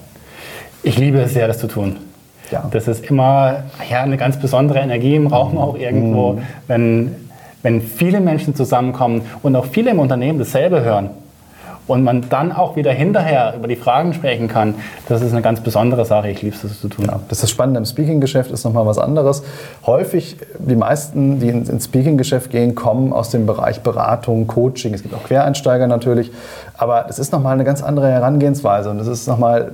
Ich 0.83 0.97
liebe 0.97 1.19
es 1.19 1.33
sehr, 1.33 1.47
das 1.47 1.59
zu 1.59 1.67
tun. 1.67 1.97
Ja. 2.51 2.67
Das 2.71 2.87
ist 2.87 3.05
immer 3.05 3.63
ja, 3.89 4.01
eine 4.01 4.17
ganz 4.17 4.37
besondere 4.37 4.79
Energie 4.79 5.15
im 5.15 5.27
Raum 5.27 5.57
auch 5.57 5.77
irgendwo, 5.77 6.33
mhm. 6.33 6.41
wenn, 6.67 7.15
wenn 7.63 7.81
viele 7.81 8.19
Menschen 8.19 8.55
zusammenkommen 8.55 9.21
und 9.41 9.55
auch 9.55 9.65
viele 9.65 9.91
im 9.91 9.99
Unternehmen 9.99 10.37
dasselbe 10.37 10.83
hören 10.83 11.11
und 11.87 12.03
man 12.03 12.29
dann 12.29 12.51
auch 12.51 12.75
wieder 12.75 12.91
hinterher 12.91 13.53
über 13.57 13.67
die 13.67 13.75
Fragen 13.75 14.13
sprechen 14.13 14.47
kann, 14.47 14.75
das 15.07 15.21
ist 15.21 15.31
eine 15.31 15.41
ganz 15.41 15.61
besondere 15.61 16.05
Sache. 16.05 16.29
Ich 16.29 16.41
liebe 16.41 16.55
es, 16.55 16.61
das 16.61 16.79
zu 16.79 16.87
tun. 16.87 17.05
Ja, 17.05 17.19
das 17.27 17.43
ist 17.43 17.49
spannend. 17.49 17.77
Im 17.77 17.85
Speaking-Geschäft 17.85 18.51
ist 18.51 18.63
nochmal 18.63 18.85
was 18.85 18.97
anderes. 18.97 19.43
Häufig, 19.85 20.37
die 20.59 20.75
meisten, 20.75 21.39
die 21.39 21.49
ins 21.49 21.85
Speaking-Geschäft 21.85 22.51
gehen, 22.51 22.75
kommen 22.75 23.13
aus 23.13 23.29
dem 23.29 23.45
Bereich 23.45 23.81
Beratung, 23.81 24.47
Coaching. 24.47 24.93
Es 24.93 25.01
gibt 25.01 25.13
auch 25.13 25.23
Quereinsteiger 25.23 25.87
natürlich. 25.87 26.31
Aber 26.81 27.05
es 27.07 27.19
ist 27.19 27.31
nochmal 27.31 27.53
eine 27.53 27.63
ganz 27.63 27.83
andere 27.83 28.09
Herangehensweise 28.09 28.89
und 28.89 28.99
es 28.99 29.05
ist 29.05 29.27
nochmal 29.27 29.71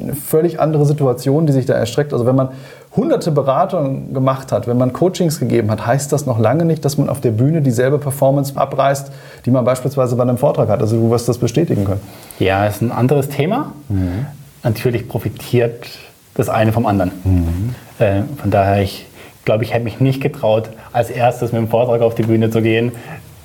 eine 0.00 0.14
völlig 0.14 0.60
andere 0.60 0.86
Situation, 0.86 1.48
die 1.48 1.52
sich 1.52 1.66
da 1.66 1.72
erstreckt. 1.74 2.12
Also 2.12 2.26
wenn 2.26 2.36
man 2.36 2.50
hunderte 2.94 3.32
Beratungen 3.32 4.14
gemacht 4.14 4.52
hat, 4.52 4.68
wenn 4.68 4.78
man 4.78 4.92
Coachings 4.92 5.40
gegeben 5.40 5.68
hat, 5.68 5.84
heißt 5.84 6.12
das 6.12 6.26
noch 6.26 6.38
lange 6.38 6.64
nicht, 6.64 6.84
dass 6.84 6.96
man 6.96 7.08
auf 7.08 7.20
der 7.20 7.32
Bühne 7.32 7.60
dieselbe 7.60 7.98
Performance 7.98 8.52
abreißt, 8.56 9.10
die 9.46 9.50
man 9.50 9.64
beispielsweise 9.64 10.14
bei 10.14 10.22
einem 10.22 10.38
Vortrag 10.38 10.68
hat. 10.68 10.80
Also 10.80 10.96
du 11.00 11.10
wirst 11.10 11.28
das 11.28 11.38
bestätigen 11.38 11.84
können. 11.84 12.02
Ja, 12.38 12.66
ist 12.66 12.82
ein 12.82 12.92
anderes 12.92 13.28
Thema. 13.30 13.72
Mhm. 13.88 14.26
Natürlich 14.62 15.08
profitiert 15.08 15.88
das 16.34 16.48
eine 16.48 16.72
vom 16.72 16.86
anderen. 16.86 17.10
Mhm. 17.24 17.74
Äh, 17.98 18.22
von 18.40 18.52
daher, 18.52 18.80
ich 18.80 19.06
glaube, 19.44 19.64
ich 19.64 19.74
hätte 19.74 19.82
mich 19.82 19.98
nicht 19.98 20.20
getraut, 20.20 20.70
als 20.92 21.10
erstes 21.10 21.50
mit 21.50 21.60
dem 21.62 21.68
Vortrag 21.68 22.00
auf 22.00 22.14
die 22.14 22.22
Bühne 22.22 22.48
zu 22.48 22.62
gehen. 22.62 22.92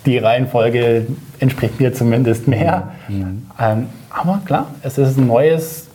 Die 0.06 0.18
Reihenfolge 0.18 1.08
entspricht 1.40 1.80
mir 1.80 1.94
zumindest 1.94 2.48
mehr. 2.48 2.92
Mhm. 3.08 3.46
Ähm, 3.60 3.88
aber 4.10 4.42
klar, 4.46 4.68
es 4.84 4.98
ist 4.98 5.18
ein 5.18 5.28
neues 5.28 5.88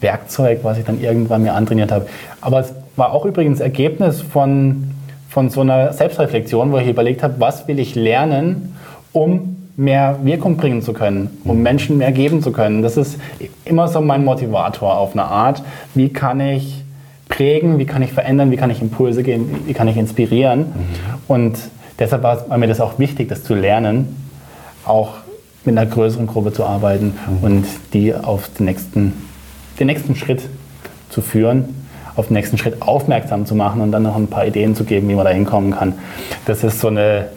Werkzeug, 0.00 0.60
was 0.62 0.78
ich 0.78 0.84
dann 0.84 1.00
irgendwann 1.00 1.42
mir 1.42 1.54
antrainiert 1.54 1.92
habe. 1.92 2.06
Aber 2.40 2.60
es 2.60 2.72
war 2.96 3.12
auch 3.12 3.24
übrigens 3.24 3.60
Ergebnis 3.60 4.20
von, 4.22 4.90
von 5.28 5.50
so 5.50 5.62
einer 5.62 5.92
Selbstreflexion, 5.92 6.72
wo 6.72 6.78
ich 6.78 6.88
überlegt 6.88 7.22
habe, 7.22 7.34
was 7.38 7.66
will 7.66 7.78
ich 7.78 7.94
lernen, 7.94 8.76
um 9.12 9.56
mehr 9.76 10.18
Wirkung 10.22 10.56
bringen 10.56 10.82
zu 10.82 10.92
können, 10.92 11.38
um 11.44 11.56
mhm. 11.56 11.62
Menschen 11.62 11.98
mehr 11.98 12.12
geben 12.12 12.42
zu 12.42 12.52
können. 12.52 12.82
Das 12.82 12.96
ist 12.96 13.18
immer 13.64 13.88
so 13.88 14.00
mein 14.00 14.24
Motivator 14.24 14.96
auf 14.96 15.12
eine 15.12 15.24
Art. 15.24 15.62
Wie 15.94 16.10
kann 16.10 16.40
ich 16.40 16.84
prägen, 17.28 17.78
wie 17.78 17.86
kann 17.86 18.02
ich 18.02 18.12
verändern, 18.12 18.50
wie 18.50 18.56
kann 18.56 18.70
ich 18.70 18.80
Impulse 18.80 19.22
geben, 19.22 19.62
wie 19.66 19.72
kann 19.72 19.88
ich 19.88 19.96
inspirieren. 19.96 20.60
Mhm. 20.60 20.74
Und 21.26 21.58
deshalb 21.98 22.22
war 22.22 22.58
mir 22.58 22.66
das 22.66 22.80
auch 22.80 22.98
wichtig, 22.98 23.28
das 23.28 23.44
zu 23.44 23.54
lernen, 23.54 24.16
auch 24.84 25.14
mit 25.64 25.76
einer 25.78 25.86
größeren 25.86 26.26
Gruppe 26.26 26.52
zu 26.52 26.64
arbeiten 26.64 27.14
mhm. 27.40 27.44
und 27.44 27.66
die 27.92 28.14
auf 28.14 28.48
den 28.58 28.66
nächsten, 28.66 29.12
den 29.80 29.86
nächsten 29.86 30.14
Schritt 30.14 30.42
zu 31.10 31.22
führen, 31.22 31.86
auf 32.16 32.28
den 32.28 32.34
nächsten 32.34 32.58
Schritt 32.58 32.82
aufmerksam 32.82 33.46
zu 33.46 33.54
machen 33.54 33.80
und 33.80 33.90
dann 33.92 34.02
noch 34.02 34.16
ein 34.16 34.28
paar 34.28 34.46
Ideen 34.46 34.76
zu 34.76 34.84
geben, 34.84 35.08
wie 35.08 35.14
man 35.14 35.24
da 35.24 35.30
hinkommen 35.30 35.72
kann. 35.72 35.94
Das 36.46 36.62
ist 36.62 36.80
so 36.80 36.88
eine, 36.88 37.28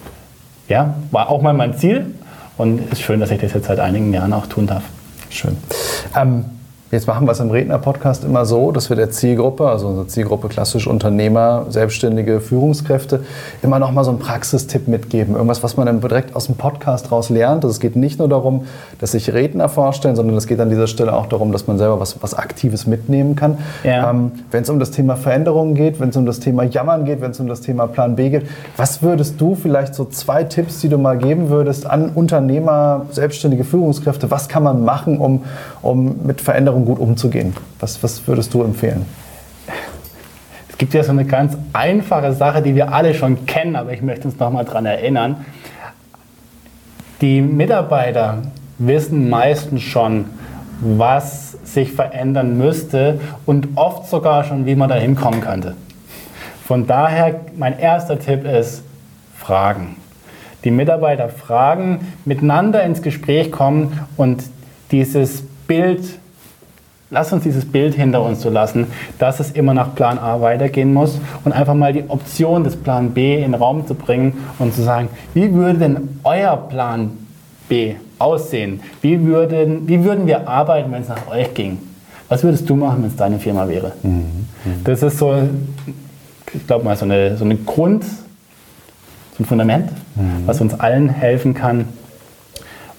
ja, 0.67 0.95
war 1.11 1.29
auch 1.29 1.41
mal 1.41 1.53
mein 1.53 1.77
Ziel 1.77 2.13
und 2.57 2.81
es 2.85 2.99
ist 2.99 3.01
schön, 3.01 3.19
dass 3.19 3.31
ich 3.31 3.39
das 3.39 3.53
jetzt 3.53 3.67
seit 3.67 3.79
einigen 3.79 4.13
Jahren 4.13 4.33
auch 4.33 4.47
tun 4.47 4.67
darf. 4.67 4.83
Schön. 5.29 5.57
Ähm 6.15 6.56
Jetzt 6.89 7.05
machen 7.05 7.27
wir 7.27 7.33
es 7.33 7.41
im 7.41 7.51
Redner-Podcast 7.51 8.23
immer 8.23 8.45
so, 8.45 8.71
dass 8.71 8.87
wir 8.87 8.95
der 8.95 9.11
Zielgruppe, 9.11 9.67
also 9.67 9.87
unsere 9.87 10.07
Zielgruppe 10.07 10.47
klassisch 10.47 10.87
Unternehmer, 10.87 11.65
selbstständige 11.67 12.39
Führungskräfte, 12.39 13.25
immer 13.61 13.77
noch 13.77 13.91
mal 13.91 14.05
so 14.05 14.11
einen 14.11 14.19
Praxistipp 14.19 14.87
mitgeben. 14.87 15.35
Irgendwas, 15.35 15.61
was 15.63 15.75
man 15.75 15.87
dann 15.87 15.99
direkt 15.99 16.33
aus 16.33 16.45
dem 16.45 16.55
Podcast 16.55 17.11
raus 17.11 17.29
lernt. 17.29 17.65
Also 17.65 17.73
es 17.73 17.81
geht 17.81 17.97
nicht 17.97 18.19
nur 18.19 18.29
darum, 18.29 18.67
dass 19.01 19.11
sich 19.11 19.33
Redner 19.33 19.67
vorstellen, 19.67 20.15
sondern 20.15 20.37
es 20.37 20.47
geht 20.47 20.61
an 20.61 20.69
dieser 20.69 20.87
Stelle 20.87 21.11
auch 21.11 21.25
darum, 21.25 21.51
dass 21.51 21.67
man 21.67 21.77
selber 21.77 21.99
was, 21.99 22.23
was 22.23 22.33
Aktives 22.33 22.87
mitnehmen 22.87 23.35
kann. 23.35 23.57
Ja. 23.83 24.09
Ähm, 24.09 24.31
wenn 24.51 24.63
es 24.63 24.69
um 24.69 24.79
das 24.79 24.91
Thema 24.91 25.17
Veränderungen 25.17 25.75
geht, 25.75 25.99
wenn 25.99 26.07
es 26.07 26.15
um 26.15 26.25
das 26.25 26.39
Thema 26.39 26.63
Jammern 26.63 27.03
geht, 27.03 27.19
wenn 27.19 27.31
es 27.31 27.39
um 27.41 27.49
das 27.49 27.59
Thema 27.59 27.87
Plan 27.87 28.15
B 28.15 28.29
geht, 28.29 28.47
was 28.77 29.01
würdest 29.01 29.41
du 29.41 29.55
vielleicht 29.55 29.93
so 29.93 30.05
zwei 30.05 30.45
Tipps, 30.45 30.79
die 30.79 30.87
du 30.87 30.97
mal 30.97 31.17
geben 31.17 31.49
würdest 31.49 31.85
an 31.85 32.11
Unternehmer, 32.15 33.07
selbstständige 33.11 33.65
Führungskräfte, 33.65 34.31
was 34.31 34.47
kann 34.47 34.63
man 34.63 34.85
machen, 34.85 35.17
um, 35.17 35.43
um 35.81 36.21
mit 36.23 36.39
Veränderungen 36.39 36.77
Veränderung 36.77 36.85
gut 36.87 36.99
umzugehen? 36.99 37.53
Was, 37.79 38.01
was 38.01 38.25
würdest 38.27 38.53
du 38.53 38.63
empfehlen? 38.63 39.05
Es 40.69 40.77
gibt 40.77 40.93
ja 40.93 41.03
so 41.03 41.11
eine 41.11 41.25
ganz 41.25 41.57
einfache 41.73 42.33
Sache, 42.33 42.61
die 42.61 42.75
wir 42.75 42.93
alle 42.93 43.13
schon 43.13 43.45
kennen, 43.45 43.75
aber 43.75 43.91
ich 43.93 44.01
möchte 44.01 44.27
uns 44.27 44.39
nochmal 44.39 44.63
daran 44.63 44.85
erinnern. 44.85 45.45
Die 47.19 47.41
Mitarbeiter 47.41 48.43
wissen 48.77 49.29
meistens 49.29 49.81
schon, 49.81 50.25
was 50.79 51.57
sich 51.63 51.91
verändern 51.91 52.57
müsste 52.57 53.19
und 53.45 53.69
oft 53.75 54.07
sogar 54.07 54.43
schon, 54.43 54.65
wie 54.65 54.75
man 54.75 54.87
da 54.87 54.95
hinkommen 54.95 55.41
könnte. 55.41 55.75
Von 56.65 56.87
daher, 56.87 57.41
mein 57.57 57.79
erster 57.79 58.19
Tipp 58.19 58.45
ist, 58.45 58.83
fragen. 59.35 59.97
Die 60.63 60.71
Mitarbeiter 60.71 61.29
fragen, 61.29 62.13
miteinander 62.23 62.83
ins 62.83 63.01
Gespräch 63.01 63.51
kommen 63.51 63.99
und 64.15 64.43
dieses 64.91 65.43
Bild 65.67 66.19
Lass 67.09 67.31
uns 67.31 67.43
dieses 67.43 67.63
Bild 67.63 67.95
hinter 67.95 68.21
uns 68.21 68.41
zu 68.41 68.49
lassen, 68.49 68.87
dass 69.17 69.39
es 69.39 69.51
immer 69.51 69.73
nach 69.73 69.95
Plan 69.95 70.19
A 70.19 70.41
weitergehen 70.41 70.93
muss 70.93 71.19
und 71.45 71.53
einfach 71.53 71.73
mal 71.73 71.93
die 71.93 72.03
Option 72.09 72.65
des 72.65 72.75
Plan 72.75 73.11
B 73.11 73.35
in 73.35 73.53
den 73.53 73.53
Raum 73.53 73.87
zu 73.87 73.95
bringen 73.95 74.33
und 74.59 74.73
zu 74.73 74.83
sagen, 74.83 75.07
wie 75.33 75.53
würde 75.53 75.79
denn 75.79 76.19
euer 76.23 76.57
Plan 76.57 77.11
B 77.69 77.95
aussehen? 78.19 78.81
Wie 79.01 79.23
würden, 79.23 79.87
wie 79.87 80.03
würden 80.03 80.27
wir 80.27 80.49
arbeiten, 80.49 80.91
wenn 80.91 81.01
es 81.01 81.07
nach 81.07 81.29
euch 81.29 81.53
ging? 81.53 81.77
Was 82.27 82.43
würdest 82.43 82.69
du 82.69 82.75
machen, 82.75 83.03
wenn 83.03 83.09
es 83.09 83.15
deine 83.15 83.39
Firma 83.39 83.69
wäre? 83.69 83.93
Mhm. 84.03 84.09
Mhm. 84.09 84.83
Das 84.83 85.01
ist 85.01 85.17
so, 85.17 85.33
ich 86.53 86.67
glaube 86.67 86.83
mal, 86.83 86.97
so 86.97 87.05
eine, 87.05 87.37
so 87.37 87.45
eine 87.45 87.55
Grund, 87.55 88.03
so 88.03 89.43
ein 89.43 89.45
Fundament, 89.45 89.91
mhm. 90.15 90.45
was 90.45 90.59
uns 90.59 90.77
allen 90.77 91.07
helfen 91.07 91.53
kann, 91.53 91.85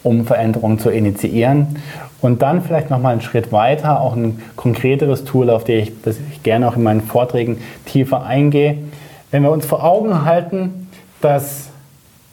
um 0.03 0.25
Veränderungen 0.25 0.79
zu 0.79 0.91
initiieren. 0.91 1.77
Und 2.21 2.43
dann 2.43 2.63
vielleicht 2.63 2.91
noch 2.91 3.01
mal 3.01 3.11
einen 3.11 3.21
Schritt 3.21 3.53
weiter, 3.53 4.01
auch 4.01 4.17
ein 4.17 4.43
konkreteres 4.57 5.25
Tool, 5.25 5.51
auf 5.51 5.65
das 5.65 5.75
ich, 5.75 5.93
das 6.03 6.17
ich 6.33 6.43
gerne 6.43 6.69
auch 6.69 6.77
in 6.77 6.83
meinen 6.83 7.03
Vorträgen 7.03 7.59
tiefer 7.87 8.25
eingehe. 8.25 8.79
Wenn 9.31 9.43
wir 9.43 9.51
uns 9.51 9.67
vor 9.67 9.85
Augen 9.85 10.25
halten, 10.25 10.89
dass 11.21 11.69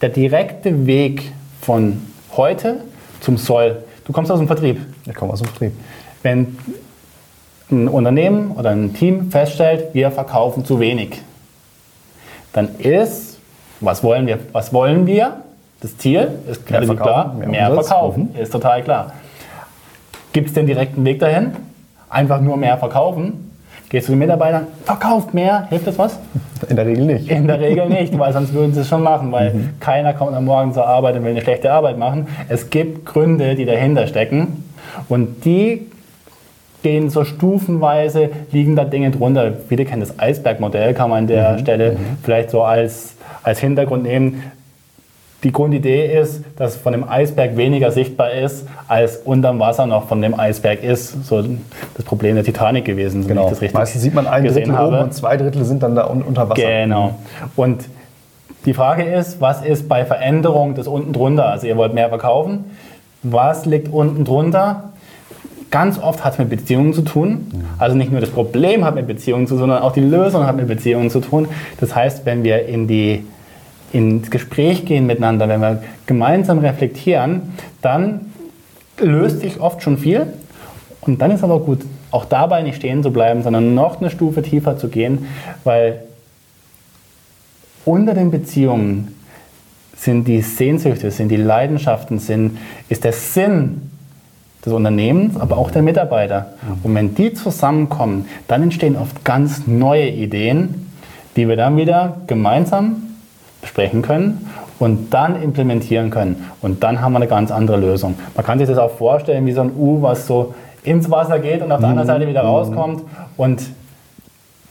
der 0.02 0.10
direkte 0.10 0.88
Weg 0.88 1.32
von 1.62 2.02
heute 2.36 2.82
zum 3.22 3.38
Soll, 3.38 3.84
du 4.06 4.14
kommst 4.14 4.32
aus 4.32 4.40
dem 4.40 4.48
Vertrieb. 4.48 4.80
Ich 5.06 5.14
komme 5.14 5.34
aus 5.34 5.40
dem 5.42 5.48
Vertrieb. 5.48 5.74
Wenn 6.24 6.58
ein 7.72 7.88
Unternehmen 7.88 8.52
oder 8.52 8.72
ein 8.72 8.94
Team 8.94 9.32
feststellt, 9.32 9.94
wir 9.94 10.12
verkaufen 10.12 10.66
zu 10.66 10.80
wenig, 10.80 11.22
dann 12.54 12.76
ist, 12.80 13.40
was 13.82 14.04
wollen 14.04 14.28
wir? 14.28 14.40
Was 14.52 14.74
wollen 14.74 15.06
wir? 15.06 15.42
Das 15.86 16.00
Ziel 16.00 16.30
ist 16.50 16.68
mehr 16.68 16.82
verkaufen, 16.82 17.04
klar, 17.04 17.34
mehr, 17.38 17.48
mehr 17.48 17.72
verkaufen, 17.72 18.34
ist 18.34 18.52
total 18.52 18.82
klar. 18.82 19.14
Gibt 20.34 20.48
es 20.48 20.54
den 20.56 20.66
direkten 20.66 21.06
Weg 21.06 21.20
dahin? 21.20 21.52
Einfach 22.10 22.42
nur 22.42 22.58
mehr 22.58 22.76
verkaufen? 22.80 23.52
Gehst 23.90 24.08
du 24.08 24.14
den 24.14 24.18
Mitarbeitern, 24.18 24.66
verkauft 24.84 25.36
mehr, 25.36 25.68
hilft 25.70 25.86
das 25.86 26.00
was? 26.00 26.18
In 26.70 26.76
der 26.76 26.88
Regel 26.88 27.06
nicht. 27.06 27.30
In 27.30 27.46
der 27.46 27.60
Regel 27.60 27.88
nicht, 27.88 28.18
weil 28.18 28.34
sonst 28.34 28.52
würden 28.52 28.74
sie 28.74 28.80
es 28.80 28.88
schon 28.88 29.04
machen, 29.04 29.32
weil 29.32 29.54
mhm. 29.54 29.70
keiner 29.80 30.14
kommt 30.14 30.34
am 30.34 30.46
Morgen 30.46 30.74
zur 30.74 30.88
Arbeit 30.88 31.18
und 31.18 31.24
will 31.24 31.30
eine 31.34 31.42
schlechte 31.42 31.72
Arbeit 31.72 32.00
machen. 32.00 32.30
Es 32.50 32.72
gibt 32.72 33.06
Gründe, 33.06 33.54
die 33.54 33.66
dahinter 33.66 34.08
stecken 34.08 34.64
und 35.08 35.46
die 35.46 35.86
gehen 36.82 37.12
so 37.12 37.26
stufenweise, 37.26 38.32
liegen 38.52 38.76
da 38.76 38.86
Dinge 38.86 39.12
drunter. 39.12 39.54
Viele 39.70 39.86
kennen 39.86 40.00
das 40.00 40.18
Eisbergmodell, 40.18 40.96
kann 40.96 41.12
man 41.12 41.20
an 41.20 41.28
der 41.28 41.52
mhm. 41.52 41.60
Stelle 41.60 41.92
mhm. 41.92 41.98
vielleicht 42.24 42.50
so 42.50 42.64
als, 42.64 43.14
als 43.44 43.60
Hintergrund 43.60 44.02
nehmen. 44.02 44.42
Die 45.46 45.52
Grundidee 45.52 46.20
ist, 46.20 46.42
dass 46.56 46.76
von 46.76 46.92
dem 46.92 47.08
Eisberg 47.08 47.56
weniger 47.56 47.92
sichtbar 47.92 48.32
ist, 48.32 48.66
als 48.88 49.18
unterm 49.18 49.60
Wasser 49.60 49.86
noch 49.86 50.08
von 50.08 50.20
dem 50.20 50.38
Eisberg 50.40 50.84
ist. 50.84 51.24
So 51.24 51.44
das 51.94 52.04
Problem 52.04 52.34
der 52.34 52.44
Titanic 52.44 52.84
gewesen. 52.84 53.28
Genau. 53.28 53.52
Meistens 53.74 54.02
sieht 54.02 54.16
man 54.16 54.26
ein 54.26 54.44
Drittel 54.44 54.76
habe. 54.76 54.88
oben 54.88 55.04
und 55.04 55.14
zwei 55.14 55.38
Drittel 55.38 55.64
sind 55.64 55.84
dann 55.84 55.96
da 55.96 56.06
unter 56.06 56.50
Wasser. 56.50 56.64
Genau. 56.64 57.14
Und 57.56 57.86
die 58.66 58.74
Frage 58.74 59.04
ist, 59.04 59.40
was 59.40 59.64
ist 59.64 59.88
bei 59.88 60.04
Veränderung 60.04 60.74
des 60.74 60.88
unten 60.88 61.14
drunter? 61.14 61.46
Also 61.46 61.68
ihr 61.68 61.78
wollt 61.78 61.94
mehr 61.94 62.10
verkaufen. 62.10 62.66
Was 63.22 63.68
liegt 63.68 63.94
unten 63.94 64.26
drunter? 64.26 64.94
Ganz 65.70 66.00
oft 66.02 66.26
hat 66.26 66.34
es 66.34 66.40
mit 66.40 66.50
Beziehungen 66.50 66.94
zu 66.94 67.04
tun. 67.04 67.52
Also 67.78 67.96
nicht 67.96 68.12
nur 68.12 68.20
das 68.20 68.32
Problem 68.32 68.84
hat 68.84 68.96
mit 68.96 69.06
Beziehungen 69.06 69.46
zu 69.46 69.54
tun, 69.54 69.60
sondern 69.60 69.84
auch 69.84 69.92
die 69.92 70.02
Lösung 70.02 70.48
hat 70.48 70.56
mit 70.56 70.68
Beziehungen 70.68 71.12
zu 71.12 71.20
tun. 71.20 71.48
Das 71.80 71.96
heißt, 71.96 72.26
wenn 72.26 72.44
wir 72.44 72.66
in 72.66 72.88
die 72.88 73.28
ins 73.96 74.30
Gespräch 74.30 74.86
gehen 74.86 75.06
miteinander, 75.06 75.48
wenn 75.48 75.62
wir 75.62 75.82
gemeinsam 76.06 76.60
reflektieren, 76.60 77.54
dann 77.82 78.34
löst 79.00 79.40
sich 79.40 79.62
oft 79.62 79.82
schon 79.82 79.98
viel. 79.98 80.28
Und 81.00 81.22
dann 81.22 81.32
ist 81.32 81.44
aber 81.44 81.60
gut, 81.60 81.80
auch 82.12 82.26
dabei 82.26 82.62
nicht 82.62 82.76
stehen 82.76 83.04
zu 83.04 83.12
bleiben, 83.12 83.42
sondern 83.42 83.74
noch 83.74 84.02
eine 84.02 84.10
Stufe 84.10 84.42
tiefer 84.42 84.78
zu 84.78 84.90
gehen, 84.90 85.28
weil 85.64 86.02
unter 87.86 88.14
den 88.14 88.32
Beziehungen 88.32 89.16
sind 89.96 90.28
die 90.28 90.42
Sehnsüchte, 90.42 91.10
sind 91.10 91.30
die 91.30 91.38
Leidenschaften, 91.38 92.20
sind, 92.20 92.58
ist 92.90 93.06
der 93.06 93.14
Sinn 93.14 93.92
des 94.66 94.74
Unternehmens, 94.74 95.38
aber 95.38 95.58
auch 95.58 95.72
der 95.72 95.84
Mitarbeiter. 95.84 96.54
Und 96.84 96.94
wenn 96.96 97.16
die 97.16 97.34
zusammenkommen, 97.34 98.26
dann 98.50 98.64
entstehen 98.64 98.98
oft 98.98 99.24
ganz 99.24 99.68
neue 99.68 100.10
Ideen, 100.10 100.92
die 101.38 101.48
wir 101.48 101.56
dann 101.56 101.78
wieder 101.78 102.18
gemeinsam 102.28 103.05
besprechen 103.66 104.02
können 104.02 104.50
und 104.80 105.14
dann 105.14 105.42
implementieren 105.42 106.12
können. 106.12 106.46
Und 106.62 106.84
dann 106.84 107.02
haben 107.02 107.14
wir 107.14 107.18
eine 107.18 107.28
ganz 107.28 107.52
andere 107.52 107.78
Lösung. 107.78 108.16
Man 108.36 108.46
kann 108.46 108.60
sich 108.60 108.68
das 108.68 108.78
auch 108.78 108.92
vorstellen 108.92 109.46
wie 109.46 109.52
so 109.52 109.62
ein 109.62 109.72
U, 109.76 110.02
was 110.02 110.28
so 110.28 110.54
ins 110.84 111.10
Wasser 111.10 111.40
geht 111.40 111.62
und 111.62 111.72
auf 111.72 111.80
der 111.80 111.90
anderen 111.90 112.08
Seite 112.08 112.28
wieder 112.28 112.44
mhm. 112.44 112.50
rauskommt. 112.50 113.04
Und 113.38 113.64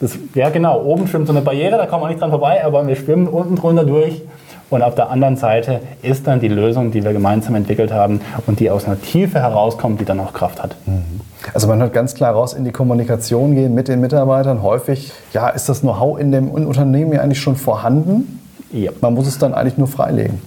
das, 0.00 0.16
ja 0.34 0.50
genau, 0.50 0.82
oben 0.82 1.08
schwimmt 1.08 1.26
so 1.26 1.32
eine 1.32 1.42
Barriere, 1.42 1.76
da 1.76 1.86
kommt 1.86 2.02
man 2.02 2.10
nicht 2.10 2.20
dran 2.20 2.30
vorbei, 2.30 2.64
aber 2.64 2.86
wir 2.86 2.96
schwimmen 2.96 3.26
unten 3.26 3.56
drunter 3.56 3.84
durch. 3.84 4.22
Und 4.70 4.82
auf 4.82 4.94
der 4.94 5.10
anderen 5.10 5.36
Seite 5.36 5.80
ist 6.02 6.26
dann 6.26 6.40
die 6.40 6.48
Lösung, 6.48 6.90
die 6.90 7.04
wir 7.04 7.12
gemeinsam 7.12 7.54
entwickelt 7.54 7.92
haben 7.92 8.20
und 8.46 8.60
die 8.60 8.70
aus 8.70 8.86
einer 8.86 9.00
Tiefe 9.00 9.40
herauskommt, 9.40 10.00
die 10.00 10.04
dann 10.04 10.18
auch 10.20 10.32
Kraft 10.32 10.62
hat. 10.62 10.76
Mhm. 10.86 11.20
Also 11.52 11.68
man 11.68 11.80
hört 11.80 11.92
ganz 11.92 12.14
klar 12.14 12.32
raus, 12.32 12.54
in 12.54 12.64
die 12.64 12.72
Kommunikation 12.72 13.54
gehen 13.54 13.74
mit 13.74 13.88
den 13.88 14.00
Mitarbeitern. 14.00 14.62
Häufig 14.62 15.12
ja, 15.32 15.48
ist 15.48 15.68
das 15.68 15.80
Know-how 15.80 16.18
in 16.18 16.32
dem 16.32 16.48
Unternehmen 16.48 17.12
ja 17.12 17.20
eigentlich 17.20 17.40
schon 17.40 17.56
vorhanden. 17.56 18.43
Ja. 18.74 18.90
Man 19.00 19.14
muss 19.14 19.26
es 19.26 19.38
dann 19.38 19.54
eigentlich 19.54 19.78
nur 19.78 19.88
freilegen. 19.88 20.40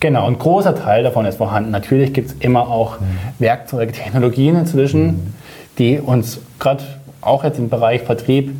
Genau, 0.00 0.26
ein 0.26 0.36
großer 0.38 0.74
Teil 0.74 1.04
davon 1.04 1.26
ist 1.26 1.36
vorhanden. 1.36 1.70
Natürlich 1.70 2.12
gibt 2.12 2.30
es 2.30 2.36
immer 2.40 2.68
auch 2.68 2.98
mhm. 2.98 3.04
Werkzeuge, 3.38 3.92
Technologien 3.92 4.56
inzwischen, 4.56 5.06
mhm. 5.06 5.34
die 5.78 6.00
uns 6.00 6.40
gerade 6.58 6.82
auch 7.20 7.44
jetzt 7.44 7.58
im 7.58 7.68
Bereich 7.68 8.02
Vertrieb 8.02 8.52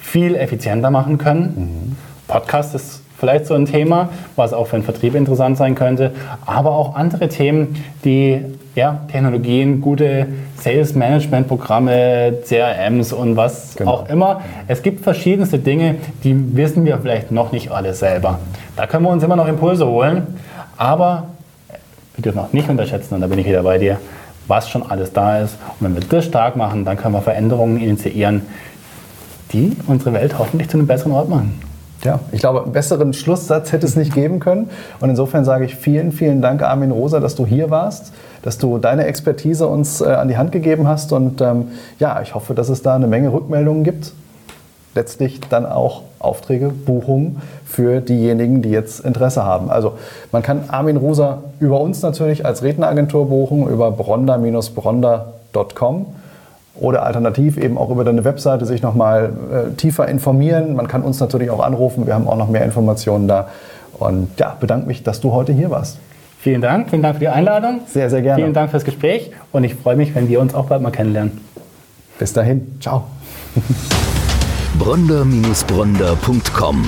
viel 0.00 0.34
effizienter 0.34 0.90
machen 0.90 1.16
können. 1.16 1.96
Podcast 2.26 2.74
ist 2.74 2.99
vielleicht 3.20 3.46
so 3.46 3.54
ein 3.54 3.66
Thema, 3.66 4.08
was 4.34 4.52
auch 4.52 4.66
für 4.66 4.76
den 4.76 4.82
Vertrieb 4.82 5.14
interessant 5.14 5.56
sein 5.56 5.74
könnte, 5.74 6.12
aber 6.46 6.72
auch 6.72 6.94
andere 6.96 7.28
Themen, 7.28 7.76
die 8.04 8.40
ja, 8.74 9.00
Technologien, 9.10 9.80
gute 9.80 10.26
Sales 10.56 10.94
Management 10.94 11.48
Programme, 11.48 12.34
CRMs 12.46 13.12
und 13.12 13.36
was 13.36 13.74
Genau. 13.76 13.90
auch 13.92 14.08
immer. 14.08 14.40
Es 14.68 14.82
gibt 14.82 15.02
verschiedenste 15.02 15.58
Dinge, 15.58 15.96
die 16.24 16.56
wissen 16.56 16.84
wir 16.84 16.98
vielleicht 16.98 17.30
noch 17.32 17.52
nicht 17.52 17.70
alle 17.70 17.94
selber. 17.94 18.38
Da 18.76 18.86
können 18.86 19.04
wir 19.04 19.10
uns 19.10 19.22
immer 19.22 19.36
noch 19.36 19.48
Impulse 19.48 19.86
holen, 19.86 20.26
aber 20.76 21.24
wir 22.16 22.22
dürfen 22.22 22.38
auch 22.38 22.52
nicht 22.52 22.68
unterschätzen, 22.68 23.14
und 23.14 23.20
da 23.20 23.26
bin 23.26 23.38
ich 23.38 23.46
wieder 23.46 23.62
bei 23.62 23.78
dir, 23.78 23.98
was 24.46 24.68
schon 24.68 24.88
alles 24.88 25.12
da 25.12 25.40
ist. 25.40 25.56
Und 25.78 25.86
wenn 25.86 25.94
wir 25.94 26.02
das 26.08 26.24
stark 26.24 26.56
machen, 26.56 26.84
dann 26.84 26.96
können 26.96 27.14
wir 27.14 27.22
Veränderungen 27.22 27.80
initiieren, 27.80 28.42
die 29.52 29.76
unsere 29.86 30.12
Welt 30.12 30.38
hoffentlich 30.38 30.68
zu 30.68 30.78
einem 30.78 30.86
besseren 30.86 31.12
Ort 31.12 31.28
machen. 31.28 31.60
Ja, 32.02 32.18
ich 32.32 32.40
glaube, 32.40 32.62
einen 32.62 32.72
besseren 32.72 33.12
Schlusssatz 33.12 33.72
hätte 33.72 33.84
es 33.84 33.94
nicht 33.94 34.14
geben 34.14 34.40
können. 34.40 34.70
Und 35.00 35.10
insofern 35.10 35.44
sage 35.44 35.66
ich 35.66 35.76
vielen, 35.76 36.12
vielen 36.12 36.40
Dank, 36.40 36.62
Armin 36.62 36.92
Rosa, 36.92 37.20
dass 37.20 37.34
du 37.34 37.44
hier 37.44 37.68
warst, 37.68 38.14
dass 38.42 38.56
du 38.56 38.78
deine 38.78 39.04
Expertise 39.04 39.66
uns 39.66 40.00
äh, 40.00 40.06
an 40.06 40.28
die 40.28 40.38
Hand 40.38 40.50
gegeben 40.50 40.88
hast. 40.88 41.12
Und 41.12 41.42
ähm, 41.42 41.68
ja, 41.98 42.22
ich 42.22 42.34
hoffe, 42.34 42.54
dass 42.54 42.70
es 42.70 42.80
da 42.82 42.94
eine 42.94 43.06
Menge 43.06 43.30
Rückmeldungen 43.32 43.84
gibt. 43.84 44.12
Letztlich 44.94 45.40
dann 45.50 45.66
auch 45.66 46.04
Aufträge, 46.18 46.70
Buchungen 46.70 47.42
für 47.66 48.00
diejenigen, 48.00 48.62
die 48.62 48.70
jetzt 48.70 49.00
Interesse 49.00 49.44
haben. 49.44 49.70
Also 49.70 49.98
man 50.32 50.42
kann 50.42 50.64
Armin 50.68 50.96
Rosa 50.96 51.42
über 51.60 51.80
uns 51.80 52.00
natürlich 52.02 52.46
als 52.46 52.62
Redneragentur 52.62 53.28
buchen, 53.28 53.68
über 53.68 53.90
bronda-bronda.com 53.90 56.06
oder 56.74 57.04
alternativ 57.04 57.56
eben 57.56 57.76
auch 57.76 57.90
über 57.90 58.04
deine 58.04 58.24
Webseite 58.24 58.64
sich 58.64 58.82
nochmal 58.82 59.32
äh, 59.52 59.74
tiefer 59.74 60.08
informieren. 60.08 60.74
Man 60.74 60.88
kann 60.88 61.02
uns 61.02 61.20
natürlich 61.20 61.50
auch 61.50 61.60
anrufen, 61.60 62.06
wir 62.06 62.14
haben 62.14 62.28
auch 62.28 62.36
noch 62.36 62.48
mehr 62.48 62.64
Informationen 62.64 63.28
da. 63.28 63.48
Und 63.98 64.30
ja, 64.38 64.56
bedanke 64.58 64.86
mich, 64.86 65.02
dass 65.02 65.20
du 65.20 65.32
heute 65.32 65.52
hier 65.52 65.70
warst. 65.70 65.98
Vielen 66.38 66.62
Dank, 66.62 66.88
vielen 66.88 67.02
Dank 67.02 67.16
für 67.16 67.20
die 67.20 67.28
Einladung. 67.28 67.80
Sehr, 67.86 68.08
sehr 68.08 68.22
gerne. 68.22 68.42
Vielen 68.42 68.54
Dank 68.54 68.70
fürs 68.70 68.84
Gespräch 68.84 69.30
und 69.52 69.64
ich 69.64 69.74
freue 69.74 69.96
mich, 69.96 70.14
wenn 70.14 70.28
wir 70.28 70.40
uns 70.40 70.54
auch 70.54 70.66
bald 70.66 70.80
mal 70.80 70.90
kennenlernen. 70.90 71.38
Bis 72.18 72.32
dahin, 72.32 72.78
ciao. 72.80 73.04
Bronder-Bronder.com 74.78 76.84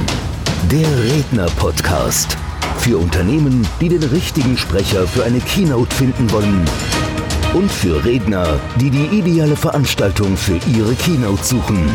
Der 0.70 1.04
Redner-Podcast. 1.04 2.38
Für 2.78 2.96
Unternehmen, 2.96 3.66
die 3.80 3.90
den 3.90 4.02
richtigen 4.02 4.56
Sprecher 4.56 5.06
für 5.06 5.24
eine 5.24 5.40
Keynote 5.40 5.94
finden 5.94 6.30
wollen. 6.32 6.64
Und 7.54 7.70
für 7.70 8.02
Redner, 8.02 8.58
die 8.80 8.88
die 8.88 9.18
ideale 9.18 9.56
Veranstaltung 9.56 10.38
für 10.38 10.58
ihre 10.74 10.94
Keynote 10.94 11.44
suchen. 11.44 11.86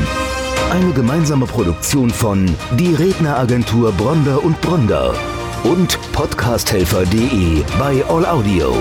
Eine 0.69 0.91
gemeinsame 0.93 1.47
Produktion 1.47 2.11
von 2.11 2.45
Die 2.77 2.93
Redneragentur 2.93 3.91
Bronder 3.93 4.43
und 4.43 4.59
Bronder 4.61 5.15
und 5.63 5.97
podcasthelfer.de 6.11 7.63
bei 7.79 8.05
All 8.05 8.25
Audio. 8.27 8.75